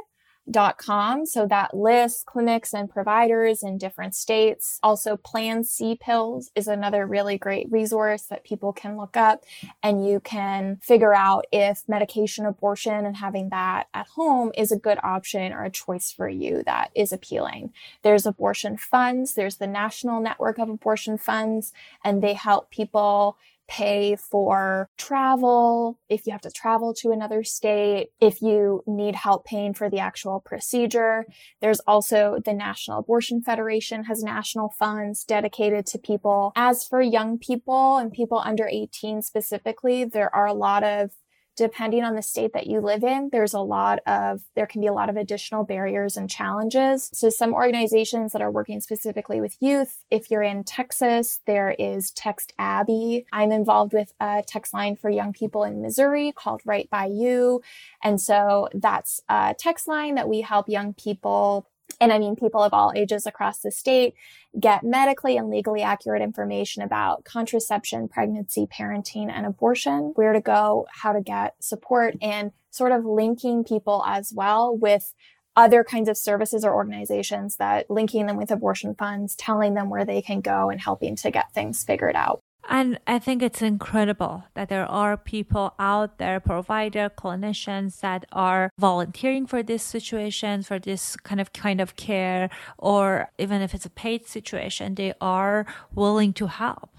[0.78, 1.26] com.
[1.26, 4.80] So that lists clinics and providers in different states.
[4.84, 9.44] Also, Plan C Pills is another really great resource that people can look up
[9.84, 14.78] and you can figure out if medication abortion and having that at home is a
[14.78, 17.72] good option or a choice for you that is appealing.
[18.02, 19.36] There's abortion funds.
[19.36, 21.74] There's the National Network of Abortion Funds
[22.04, 23.38] and they help people
[23.72, 29.46] pay for travel, if you have to travel to another state, if you need help
[29.46, 31.26] paying for the actual procedure.
[31.62, 36.52] There's also the National Abortion Federation has national funds dedicated to people.
[36.54, 41.12] As for young people and people under 18 specifically, there are a lot of
[41.62, 44.88] depending on the state that you live in, there's a lot of, there can be
[44.88, 47.12] a lot of additional barriers and challenges.
[47.14, 52.10] So some organizations that are working specifically with youth, if you're in Texas, there is
[52.10, 53.28] Text Abby.
[53.32, 57.62] I'm involved with a text line for young people in Missouri called Right by You.
[58.04, 61.68] And so that's a text line that we help young people
[62.02, 64.16] and I mean people of all ages across the state,
[64.60, 70.88] get medically and legally accurate information about contraception, pregnancy, parenting, and abortion, where to go,
[70.92, 75.14] how to get support, and sort of linking people as well with
[75.56, 80.06] other kinds of services or organizations that linking them with abortion funds, telling them where
[80.06, 82.42] they can go and helping to get things figured out.
[82.70, 88.70] And I think it's incredible that there are people out there, provider, clinicians that are
[88.78, 93.86] volunteering for this situation, for this kind of kind of care, or even if it's
[93.86, 96.90] a paid situation, they are willing to help.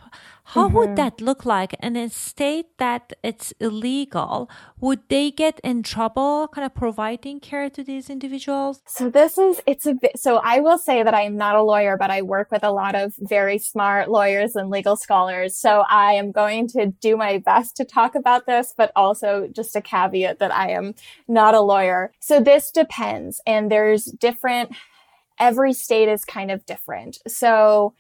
[0.44, 0.77] How mm-hmm.
[0.77, 4.51] would that look like in a state that it's illegal?
[4.81, 8.83] Would they get in trouble kind of providing care to these individuals?
[8.87, 11.62] So this is, it's a bit, so I will say that I am not a
[11.62, 15.57] lawyer, but I work with a lot of very smart lawyers and legal scholars.
[15.57, 19.77] So I am going to do my best to talk about this, but also just
[19.77, 20.94] a caveat that I am
[21.29, 22.12] not a lawyer.
[22.20, 24.72] So this depends and there's different,
[25.38, 27.18] every state is kind of different.
[27.27, 27.94] So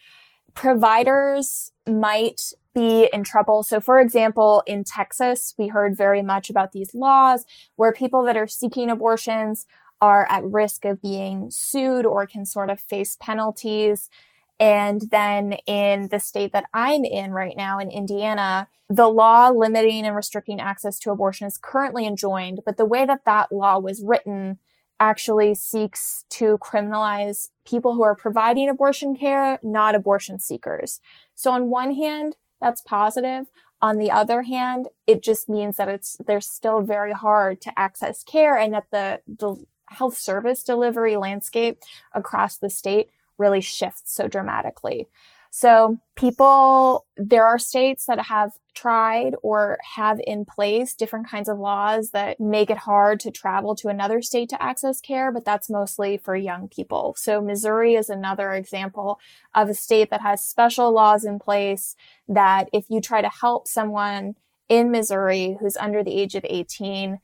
[0.54, 3.62] providers might be in trouble.
[3.62, 7.44] So, for example, in Texas, we heard very much about these laws
[7.76, 9.66] where people that are seeking abortions
[10.00, 14.10] are at risk of being sued or can sort of face penalties.
[14.58, 20.04] And then in the state that I'm in right now, in Indiana, the law limiting
[20.04, 22.60] and restricting access to abortion is currently enjoined.
[22.64, 24.58] But the way that that law was written
[25.02, 31.00] actually seeks to criminalize people who are providing abortion care, not abortion seekers.
[31.34, 33.46] So on one hand, that's positive.
[33.80, 38.22] On the other hand, it just means that it's they're still very hard to access
[38.22, 39.56] care and that the the
[39.88, 41.80] health service delivery landscape
[42.14, 45.08] across the state really shifts so dramatically.
[45.54, 51.58] So people, there are states that have tried or have in place different kinds of
[51.58, 55.68] laws that make it hard to travel to another state to access care, but that's
[55.68, 57.14] mostly for young people.
[57.18, 59.20] So Missouri is another example
[59.54, 61.96] of a state that has special laws in place
[62.28, 64.36] that if you try to help someone
[64.70, 67.18] in Missouri who's under the age of 18,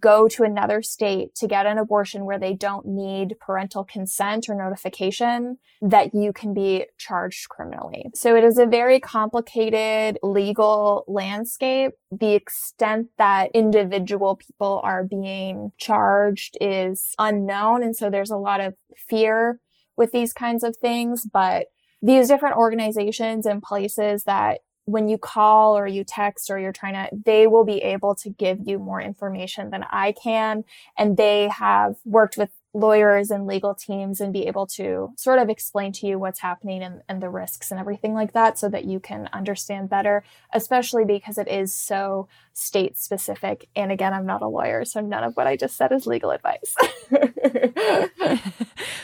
[0.00, 4.54] go to another state to get an abortion where they don't need parental consent or
[4.54, 8.06] notification, that you can be charged criminally.
[8.14, 11.92] So it is a very complicated legal landscape.
[12.10, 17.82] The extent that individual people are being charged is unknown.
[17.82, 18.74] And so there's a lot of
[19.08, 19.60] fear
[19.96, 21.66] with these kinds of things, but
[22.02, 26.94] these different organizations and places that when you call or you text or you're trying
[26.94, 30.64] to, they will be able to give you more information than I can.
[30.96, 35.50] And they have worked with lawyers and legal teams and be able to sort of
[35.50, 38.84] explain to you what's happening and, and the risks and everything like that so that
[38.86, 40.24] you can understand better,
[40.54, 43.68] especially because it is so state specific.
[43.76, 46.30] And again, I'm not a lawyer, so none of what I just said is legal
[46.30, 46.74] advice.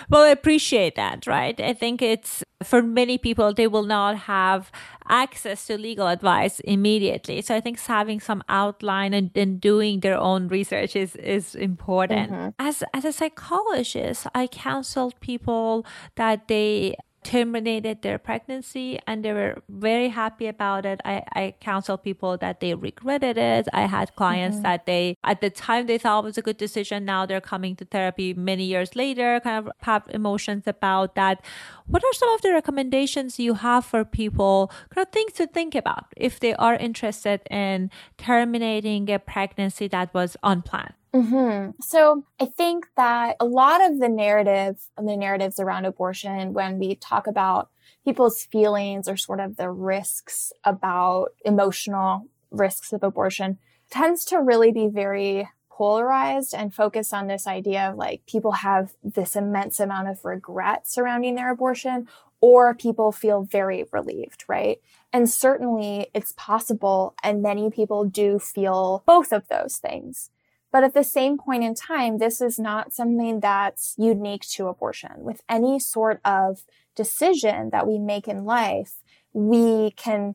[0.08, 1.58] well, I appreciate that, right?
[1.60, 4.72] I think it's for many people, they will not have
[5.08, 7.42] access to legal advice immediately.
[7.42, 12.32] So I think having some outline and, and doing their own research is, is important.
[12.32, 12.48] Mm-hmm.
[12.58, 19.62] As, as a psychologist, I counseled people that they terminated their pregnancy and they were
[19.68, 21.00] very happy about it.
[21.04, 23.66] I, I counsel people that they regretted it.
[23.72, 24.62] I had clients mm-hmm.
[24.64, 27.04] that they, at the time, they thought it was a good decision.
[27.04, 31.44] Now they're coming to therapy many years later, kind of have emotions about that.
[31.86, 35.74] What are some of the recommendations you have for people, kind of things to think
[35.74, 40.94] about if they are interested in terminating a pregnancy that was unplanned?
[41.14, 41.70] Mm-hmm.
[41.80, 46.96] So I think that a lot of the narrative, the narratives around abortion, when we
[46.96, 47.70] talk about
[48.04, 53.58] people's feelings or sort of the risks about emotional risks of abortion,
[53.90, 58.94] tends to really be very polarized and focus on this idea of like people have
[59.02, 62.08] this immense amount of regret surrounding their abortion
[62.40, 64.80] or people feel very relieved, right?
[65.12, 70.30] And certainly it's possible, and many people do feel both of those things.
[70.74, 75.12] But at the same point in time, this is not something that's unique to abortion.
[75.18, 76.64] With any sort of
[76.96, 78.96] decision that we make in life,
[79.32, 80.34] we can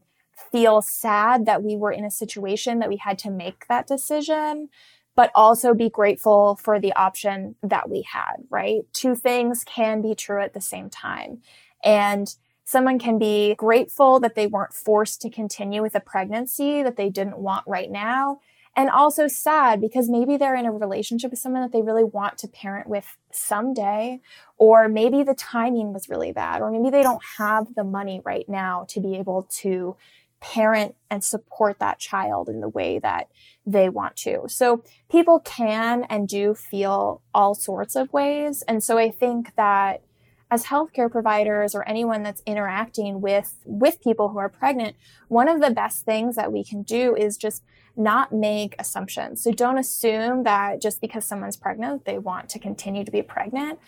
[0.49, 4.69] feel sad that we were in a situation that we had to make that decision,
[5.13, 8.83] but also be grateful for the option that we had, right?
[8.93, 11.41] Two things can be true at the same time.
[11.83, 16.95] And someone can be grateful that they weren't forced to continue with a pregnancy that
[16.95, 18.39] they didn't want right now
[18.79, 22.37] and also sad because maybe they're in a relationship with someone that they really want
[22.37, 24.21] to parent with someday
[24.57, 28.47] or maybe the timing was really bad or maybe they don't have the money right
[28.47, 29.97] now to be able to
[30.39, 33.27] parent and support that child in the way that
[33.65, 34.43] they want to.
[34.47, 38.61] So people can and do feel all sorts of ways.
[38.65, 40.03] And so I think that
[40.49, 44.95] as healthcare providers or anyone that's interacting with with people who are pregnant,
[45.27, 47.61] one of the best things that we can do is just
[47.99, 49.43] not make assumptions.
[49.43, 53.79] So don't assume that just because someone's pregnant, they want to continue to be pregnant.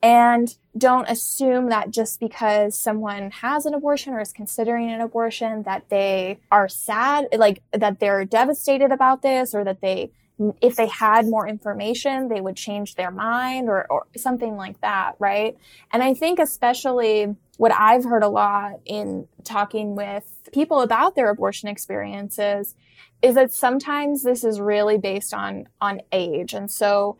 [0.00, 5.64] And don't assume that just because someone has an abortion or is considering an abortion
[5.64, 10.12] that they are sad, like that they're devastated about this or that they,
[10.60, 15.14] if they had more information, they would change their mind or, or something like that,
[15.18, 15.56] right?
[15.92, 21.28] And I think especially what I've heard a lot in talking with people about their
[21.28, 22.76] abortion experiences
[23.20, 27.18] is that sometimes this is really based on on age and so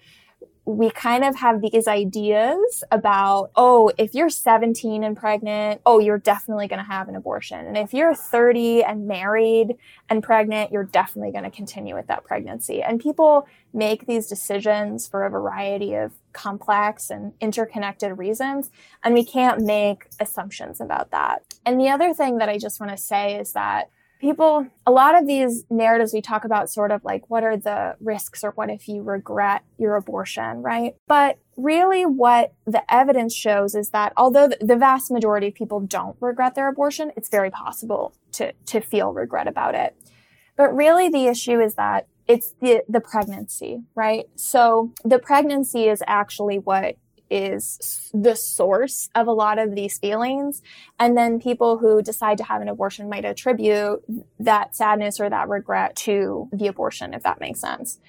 [0.68, 6.18] we kind of have these ideas about, oh, if you're 17 and pregnant, oh, you're
[6.18, 7.66] definitely going to have an abortion.
[7.66, 9.78] And if you're 30 and married
[10.10, 12.82] and pregnant, you're definitely going to continue with that pregnancy.
[12.82, 18.70] And people make these decisions for a variety of complex and interconnected reasons.
[19.02, 21.44] And we can't make assumptions about that.
[21.64, 23.88] And the other thing that I just want to say is that
[24.18, 27.96] people a lot of these narratives we talk about sort of like what are the
[28.00, 30.96] risks or what if you regret your abortion right?
[31.06, 36.16] But really what the evidence shows is that although the vast majority of people don't
[36.20, 39.96] regret their abortion it's very possible to to feel regret about it.
[40.56, 44.26] But really the issue is that it's the the pregnancy right?
[44.36, 46.96] So the pregnancy is actually what
[47.30, 50.62] is the source of a lot of these feelings.
[50.98, 54.02] And then people who decide to have an abortion might attribute
[54.38, 58.00] that sadness or that regret to the abortion, if that makes sense.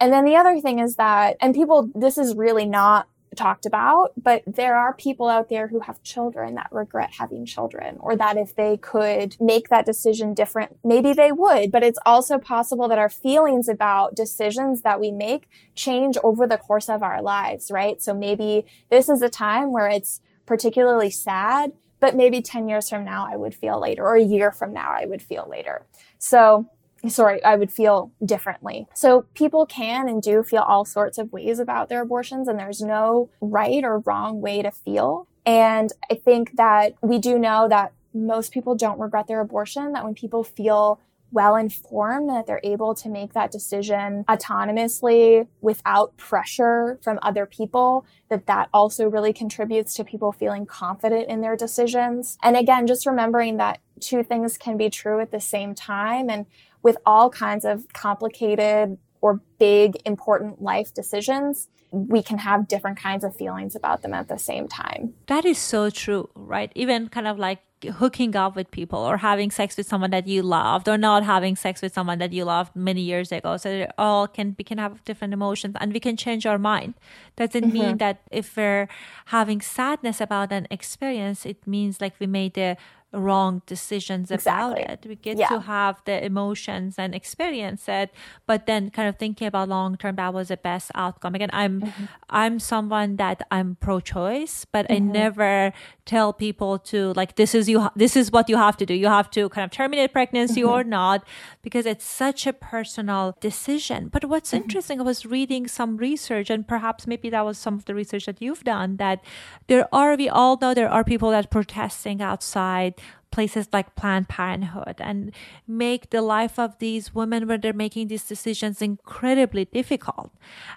[0.00, 4.12] And then the other thing is that, and people, this is really not talked about,
[4.20, 8.36] but there are people out there who have children that regret having children, or that
[8.36, 11.70] if they could make that decision different, maybe they would.
[11.70, 16.58] But it's also possible that our feelings about decisions that we make change over the
[16.58, 18.00] course of our lives, right?
[18.00, 23.04] So maybe this is a time where it's particularly sad, but maybe 10 years from
[23.04, 25.86] now I would feel later, or a year from now I would feel later.
[26.18, 26.66] So
[27.08, 28.86] sorry, I would feel differently.
[28.94, 32.80] So people can and do feel all sorts of ways about their abortions, and there's
[32.80, 35.26] no right or wrong way to feel.
[35.46, 40.04] And I think that we do know that most people don't regret their abortion, that
[40.04, 41.00] when people feel
[41.34, 48.06] well informed that they're able to make that decision autonomously without pressure from other people
[48.30, 53.04] that that also really contributes to people feeling confident in their decisions and again just
[53.04, 56.46] remembering that two things can be true at the same time and
[56.84, 63.24] with all kinds of complicated or big, important life decisions, we can have different kinds
[63.24, 65.14] of feelings about them at the same time.
[65.26, 66.70] That is so true, right?
[66.74, 70.42] Even kind of like hooking up with people or having sex with someone that you
[70.42, 73.90] loved or not having sex with someone that you loved many years ago so it
[73.98, 76.94] all can we can have different emotions and we can change our mind
[77.36, 77.72] doesn't mm-hmm.
[77.72, 78.88] mean that if we're
[79.26, 82.74] having sadness about an experience it means like we made the
[83.14, 84.82] wrong decisions exactly.
[84.82, 85.06] about it.
[85.08, 85.48] We get yeah.
[85.48, 88.10] to have the emotions and experience it,
[88.46, 91.34] but then kind of thinking about long term, that was the best outcome.
[91.34, 92.04] Again, I'm mm-hmm.
[92.28, 94.94] I'm someone that I'm pro choice, but mm-hmm.
[94.94, 95.72] I never
[96.06, 98.94] tell people to like this is you this is what you have to do.
[98.94, 100.70] You have to kind of terminate pregnancy mm-hmm.
[100.70, 101.24] or not
[101.62, 104.08] because it's such a personal decision.
[104.08, 104.64] But what's mm-hmm.
[104.64, 108.26] interesting, I was reading some research, and perhaps maybe that was some of the research
[108.26, 109.24] that you've done that
[109.66, 112.94] there are we all know there are people that protesting outside
[113.34, 115.32] places like Planned Parenthood and
[115.66, 120.30] make the life of these women when they're making these decisions incredibly difficult.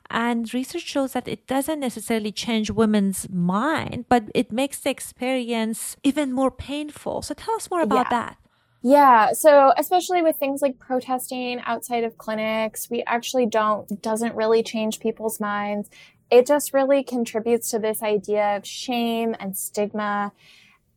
[0.09, 5.95] And research shows that it doesn't necessarily change women's mind, but it makes the experience
[6.03, 7.21] even more painful.
[7.21, 8.17] So tell us more about yeah.
[8.17, 8.37] that.
[8.81, 14.63] Yeah, so especially with things like protesting outside of clinics, we actually don't doesn't really
[14.63, 15.89] change people's minds.
[16.31, 20.31] It just really contributes to this idea of shame and stigma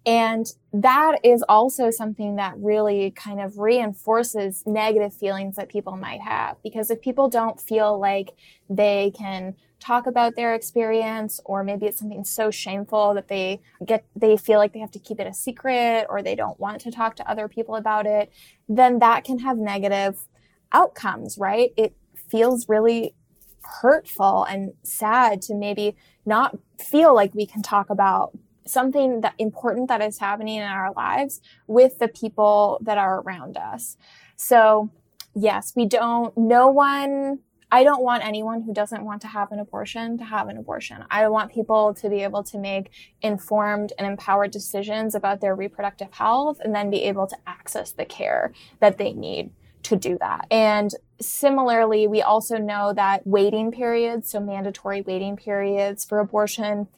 [0.06, 6.20] and that is also something that really kind of reinforces negative feelings that people might
[6.20, 6.56] have.
[6.62, 8.30] Because if people don't feel like
[8.68, 14.04] they can talk about their experience, or maybe it's something so shameful that they get,
[14.16, 16.90] they feel like they have to keep it a secret, or they don't want to
[16.90, 18.32] talk to other people about it,
[18.68, 20.26] then that can have negative
[20.72, 21.72] outcomes, right?
[21.76, 21.94] It
[22.28, 23.14] feels really
[23.62, 28.36] hurtful and sad to maybe not feel like we can talk about
[28.72, 33.56] something that important that is happening in our lives with the people that are around
[33.56, 33.96] us.
[34.36, 34.90] So,
[35.34, 37.40] yes, we don't, no one
[37.72, 41.04] I don't want anyone who doesn't want to have an abortion to have an abortion.
[41.08, 42.90] I want people to be able to make
[43.22, 48.04] informed and empowered decisions about their reproductive health and then be able to access the
[48.04, 49.50] care that they need
[49.84, 50.46] to do that.
[50.50, 56.88] And similarly, we also know that waiting periods, so mandatory waiting periods for abortion,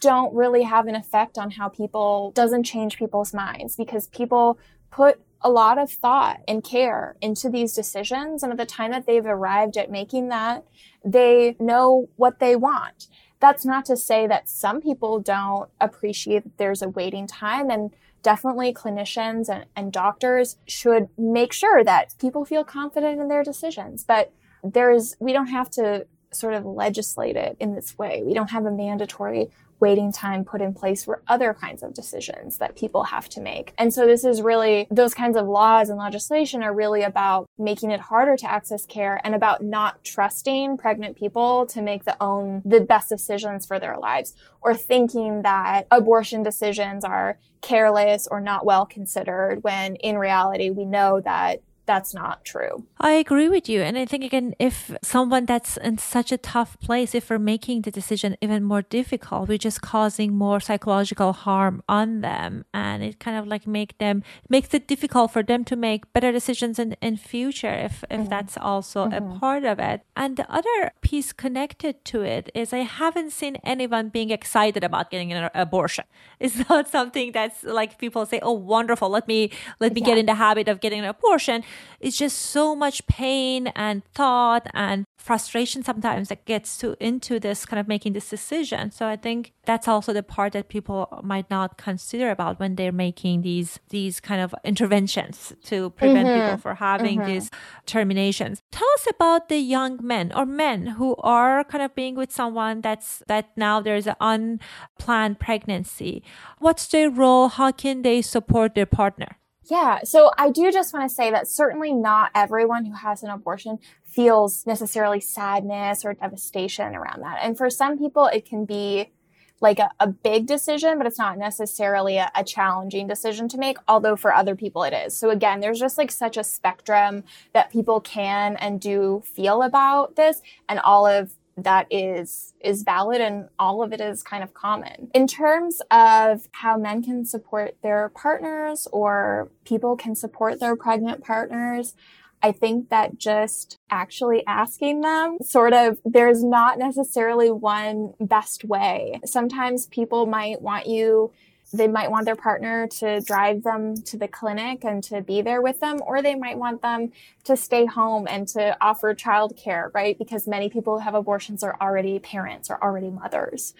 [0.00, 4.58] don't really have an effect on how people doesn't change people's minds because people
[4.90, 8.42] put a lot of thought and care into these decisions.
[8.42, 10.64] And at the time that they've arrived at making that
[11.04, 13.08] they know what they want.
[13.40, 17.90] That's not to say that some people don't appreciate that there's a waiting time and
[18.22, 24.04] definitely clinicians and, and doctors should make sure that people feel confident in their decisions.
[24.04, 28.22] But there's we don't have to sort of legislate it in this way.
[28.24, 29.48] We don't have a mandatory
[29.80, 33.72] waiting time put in place for other kinds of decisions that people have to make.
[33.78, 37.90] And so this is really, those kinds of laws and legislation are really about making
[37.90, 42.62] it harder to access care and about not trusting pregnant people to make the own,
[42.64, 48.64] the best decisions for their lives or thinking that abortion decisions are careless or not
[48.64, 51.60] well considered when in reality we know that
[51.90, 52.86] that's not true.
[53.00, 53.82] I agree with you.
[53.82, 57.82] And I think, again, if someone that's in such a tough place, if we're making
[57.82, 62.64] the decision even more difficult, we're just causing more psychological harm on them.
[62.72, 66.30] And it kind of like make them, makes it difficult for them to make better
[66.30, 68.28] decisions in, in future if, if mm-hmm.
[68.28, 69.32] that's also mm-hmm.
[69.32, 70.02] a part of it.
[70.14, 75.10] And the other piece connected to it is I haven't seen anyone being excited about
[75.10, 76.04] getting an abortion.
[76.40, 79.10] It's not something that's like people say, oh, wonderful.
[79.10, 80.06] Let me, let me yeah.
[80.06, 81.62] get in the habit of getting an abortion
[82.00, 87.66] it's just so much pain and thought and frustration sometimes that gets to into this
[87.66, 88.90] kind of making this decision.
[88.90, 92.92] So i think that's also the part that people might not consider about when they're
[92.92, 96.40] making these these kind of interventions to prevent mm-hmm.
[96.40, 97.30] people from having mm-hmm.
[97.30, 97.50] these
[97.86, 98.62] terminations.
[98.72, 102.80] Tell us about the young men or men who are kind of being with someone
[102.80, 106.22] that's that now there's an unplanned pregnancy.
[106.58, 107.48] What's their role?
[107.48, 109.36] How can they support their partner
[109.70, 110.00] yeah.
[110.04, 113.78] So I do just want to say that certainly not everyone who has an abortion
[114.04, 117.38] feels necessarily sadness or devastation around that.
[117.42, 119.12] And for some people, it can be
[119.60, 123.76] like a, a big decision, but it's not necessarily a, a challenging decision to make,
[123.86, 125.16] although for other people it is.
[125.16, 130.16] So again, there's just like such a spectrum that people can and do feel about
[130.16, 130.40] this.
[130.68, 135.10] And all of that is is valid and all of it is kind of common.
[135.14, 141.22] In terms of how men can support their partners or people can support their pregnant
[141.22, 141.94] partners,
[142.42, 149.20] I think that just actually asking them sort of, there's not necessarily one best way.
[149.24, 151.32] Sometimes people might want you
[151.72, 155.62] they might want their partner to drive them to the clinic and to be there
[155.62, 157.12] with them, or they might want them
[157.44, 160.18] to stay home and to offer childcare, right?
[160.18, 163.74] Because many people who have abortions are already parents or already mothers.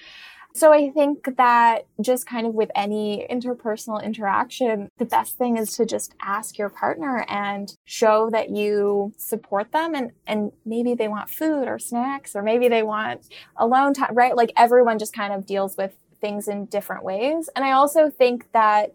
[0.53, 5.76] So I think that just kind of with any interpersonal interaction, the best thing is
[5.76, 11.07] to just ask your partner and show that you support them and, and maybe they
[11.07, 14.36] want food or snacks or maybe they want alone time, right?
[14.36, 17.48] Like everyone just kind of deals with things in different ways.
[17.54, 18.94] And I also think that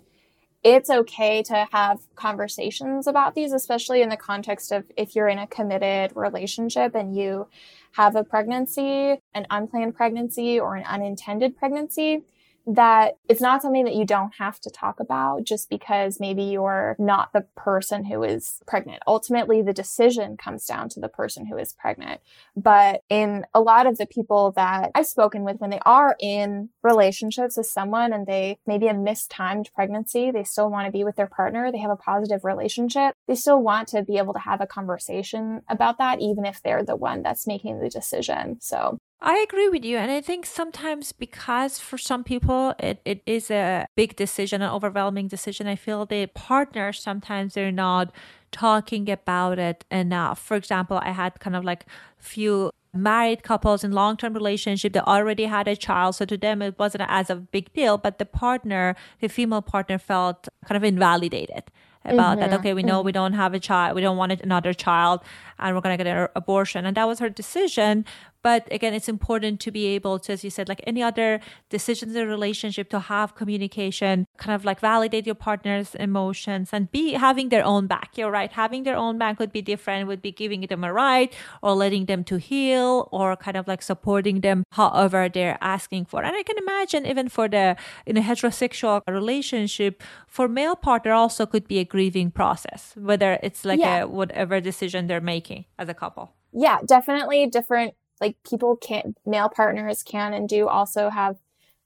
[0.63, 5.37] it's okay to have conversations about these, especially in the context of if you're in
[5.37, 7.47] a committed relationship and you
[7.91, 12.23] have a pregnancy, an unplanned pregnancy, or an unintended pregnancy
[12.67, 16.95] that it's not something that you don't have to talk about just because maybe you're
[16.97, 19.03] not the person who is pregnant.
[19.07, 22.21] Ultimately, the decision comes down to the person who is pregnant.
[22.55, 26.69] But in a lot of the people that I've spoken with, when they are in
[26.83, 31.15] relationships with someone and they maybe a mistimed pregnancy, they still want to be with
[31.15, 34.61] their partner, they have a positive relationship, they still want to be able to have
[34.61, 38.57] a conversation about that, even if they're the one that's making the decision.
[38.59, 39.97] So I agree with you.
[39.97, 44.71] And I think sometimes because for some people it, it is a big decision, an
[44.71, 48.11] overwhelming decision, I feel the partners sometimes they're not
[48.51, 50.39] talking about it enough.
[50.39, 51.85] For example, I had kind of like
[52.17, 56.79] few married couples in long-term relationship that already had a child so to them it
[56.79, 61.63] wasn't as a big deal but the partner the female partner felt kind of invalidated
[62.05, 62.49] about mm-hmm.
[62.49, 63.07] that okay we know mm-hmm.
[63.07, 65.19] we don't have a child we don't want another child
[65.59, 68.05] and we're going to get an abortion and that was her decision
[68.45, 71.39] but again, it's important to be able to, as you said, like any other
[71.71, 76.91] decisions in a relationship, to have communication, kind of like validate your partner's emotions and
[76.91, 78.11] be having their own back.
[78.15, 78.51] You're right.
[78.51, 81.33] Having their own back would be different, would be giving them a right
[81.63, 86.21] or letting them to heal or kind of like supporting them however they're asking for.
[86.21, 87.75] And I can imagine even for the
[88.05, 93.65] in a heterosexual relationship, for male partner also could be a grieving process, whether it's
[93.65, 94.03] like yeah.
[94.03, 95.44] a whatever decision they're making
[95.77, 96.33] as a couple.
[96.51, 97.93] yeah, definitely different.
[98.21, 101.35] Like people can't, male partners can and do also have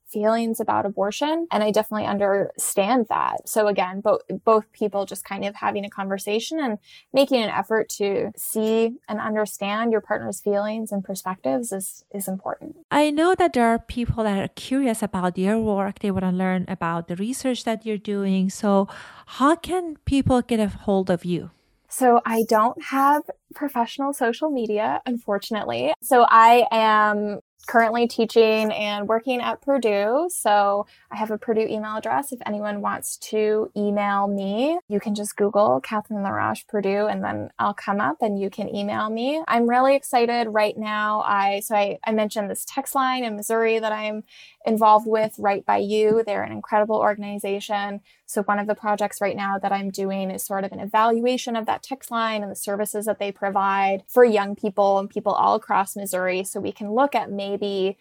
[0.09, 5.45] feelings about abortion and i definitely understand that so again both both people just kind
[5.45, 6.79] of having a conversation and
[7.13, 12.75] making an effort to see and understand your partner's feelings and perspectives is is important
[12.89, 16.31] i know that there are people that are curious about your work they want to
[16.31, 18.87] learn about the research that you're doing so
[19.37, 21.51] how can people get a hold of you
[21.89, 23.23] so I don't have
[23.55, 25.93] professional social media, unfortunately.
[26.01, 30.27] So I am currently teaching and working at Purdue.
[30.31, 32.31] So I have a Purdue email address.
[32.31, 37.49] If anyone wants to email me, you can just Google Catherine LaRoche Purdue and then
[37.59, 39.43] I'll come up and you can email me.
[39.47, 41.21] I'm really excited right now.
[41.21, 44.23] I, so I, I mentioned this text line in Missouri that I'm
[44.65, 46.23] involved with Right by You.
[46.25, 48.01] They're an incredible organization.
[48.25, 51.55] So one of the projects right now that I'm doing is sort of an evaluation
[51.55, 55.31] of that text line and the services that they provide for young people and people
[55.31, 56.43] all across Missouri.
[56.43, 57.97] So we can look at maybe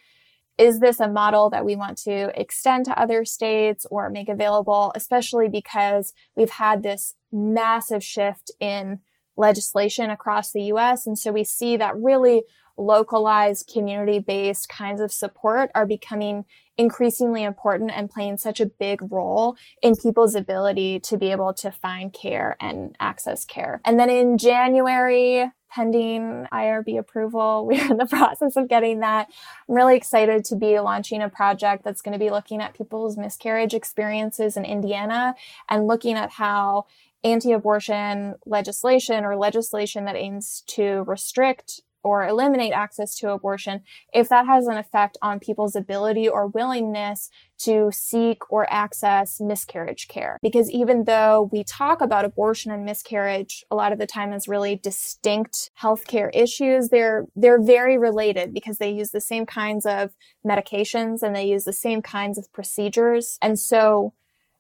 [0.59, 4.93] is this a model that we want to extend to other states or make available,
[4.97, 8.99] especially because we've had this massive shift in
[9.37, 11.07] legislation across the US.
[11.07, 12.43] And so we see that really
[12.79, 16.45] localized, community based kinds of support are becoming
[16.76, 21.72] increasingly important and playing such a big role in people's ability to be able to
[21.72, 23.81] find care and access care.
[23.85, 29.29] And then in January, pending IRB approval, we're in the process of getting that.
[29.68, 33.16] I'm really excited to be launching a project that's going to be looking at people's
[33.16, 35.35] miscarriage experiences in Indiana
[35.68, 36.87] and looking at how
[37.24, 43.81] anti abortion legislation or legislation that aims to restrict or eliminate access to abortion
[44.13, 50.07] if that has an effect on people's ability or willingness to seek or access miscarriage
[50.09, 50.39] care.
[50.43, 54.47] Because even though we talk about abortion and miscarriage a lot of the time as
[54.47, 60.13] really distinct healthcare issues, they're, they're very related because they use the same kinds of
[60.47, 63.39] medications and they use the same kinds of procedures.
[63.43, 64.15] And so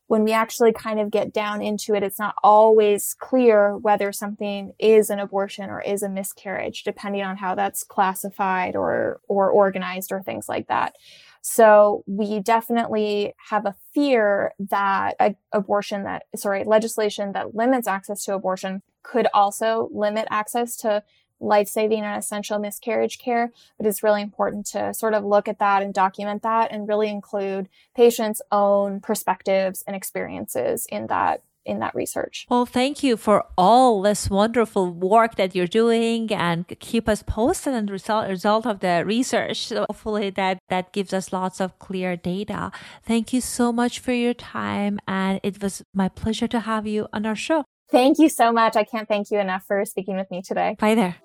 [0.08, 4.72] when we actually kind of get down into it, it's not always clear whether something
[4.78, 10.10] is an abortion or is a miscarriage, depending on how that's classified or, or organized
[10.10, 10.96] or things like that.
[11.42, 18.24] So we definitely have a fear that a abortion that, sorry, legislation that limits access
[18.24, 21.02] to abortion could also limit access to
[21.40, 23.52] life saving and essential miscarriage care.
[23.76, 27.08] But it's really important to sort of look at that and document that and really
[27.08, 32.46] include patients' own perspectives and experiences in that in that research.
[32.48, 37.74] Well, thank you for all this wonderful work that you're doing and keep us posted
[37.74, 39.66] on the result, result of the research.
[39.66, 42.72] So hopefully that, that gives us lots of clear data.
[43.02, 44.98] Thank you so much for your time.
[45.06, 47.64] And it was my pleasure to have you on our show.
[47.90, 48.76] Thank you so much.
[48.76, 50.76] I can't thank you enough for speaking with me today.
[50.78, 51.16] Bye there.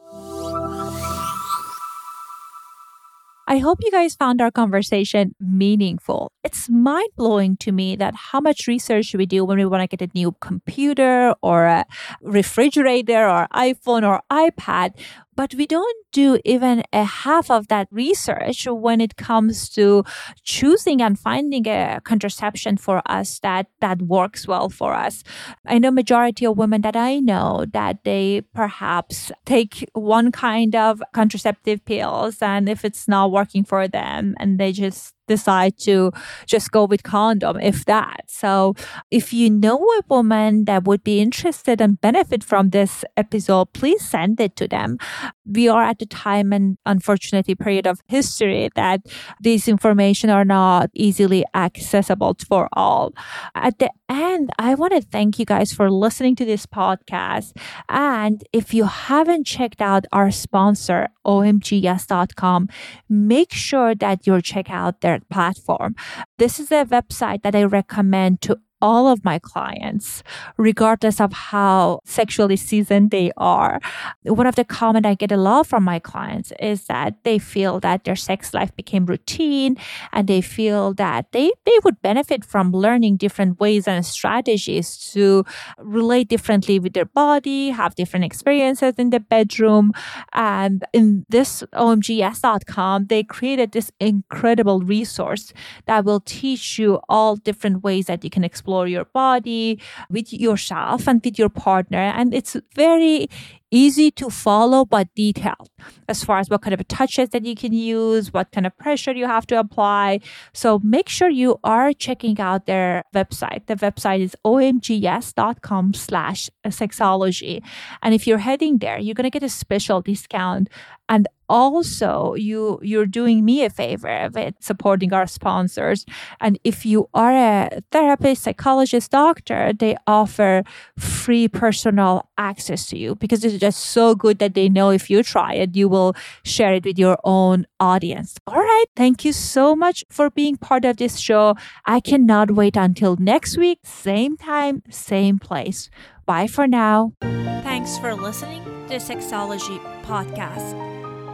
[3.46, 6.32] I hope you guys found our conversation meaningful.
[6.46, 9.98] It's mind blowing to me that how much research we do when we want to
[9.98, 11.86] get a new computer or a
[12.22, 14.98] refrigerator or iPhone or iPad
[15.36, 20.04] but we don't do even a half of that research when it comes to
[20.44, 25.24] choosing and finding a contraception for us that that works well for us.
[25.66, 31.02] I know majority of women that i know that they perhaps take one kind of
[31.14, 36.12] contraceptive pills and if it's not working for them and they just decide to
[36.46, 38.22] just go with condom if that.
[38.28, 38.76] So
[39.12, 44.04] if you know a woman that would be interested and benefit from this episode please
[44.04, 44.98] send it to them
[45.46, 49.02] we are at the time and unfortunately period of history that
[49.42, 53.14] these information are not easily accessible for all
[53.56, 57.52] at the end i want to thank you guys for listening to this podcast
[57.90, 62.68] and if you haven't checked out our sponsor omgyes.com
[63.10, 65.96] make sure that you check out their platform.
[66.38, 70.24] This is a website that I recommend to all of my clients,
[70.58, 73.80] regardless of how sexually seasoned they are.
[74.24, 77.80] One of the comments I get a lot from my clients is that they feel
[77.80, 79.78] that their sex life became routine
[80.12, 85.46] and they feel that they, they would benefit from learning different ways and strategies to
[85.80, 89.94] relate differently with their body, have different experiences in the bedroom.
[90.34, 95.54] And in this omgyes.com, they created this incredible resource
[95.86, 100.34] that will teach you all different ways that you can explore explore your body with
[100.34, 102.00] yourself and with your partner.
[102.00, 103.28] And it's very
[103.72, 105.70] easy to follow but detailed
[106.08, 109.14] as far as what kind of touches that you can use, what kind of pressure
[109.14, 110.20] you have to apply.
[110.54, 113.66] So make sure you are checking out their website.
[113.66, 117.64] The website is omgyes.com slash sexology.
[118.04, 120.70] And if you're heading there, you're going to get a special discount.
[121.10, 126.04] And also you you're doing me a favor with supporting our sponsors.
[126.42, 130.64] And if you are a therapist psychologist doctor they offer
[130.98, 135.22] free personal access to you because it's just so good that they know if you
[135.22, 138.36] try it you will share it with your own audience.
[138.48, 138.86] All right.
[138.96, 141.56] Thank you so much for being part of this show.
[141.86, 143.78] I cannot wait until next week.
[143.84, 145.92] Same time same place.
[146.26, 147.14] Bye for now.
[147.22, 150.93] Thanks for listening to sexology podcast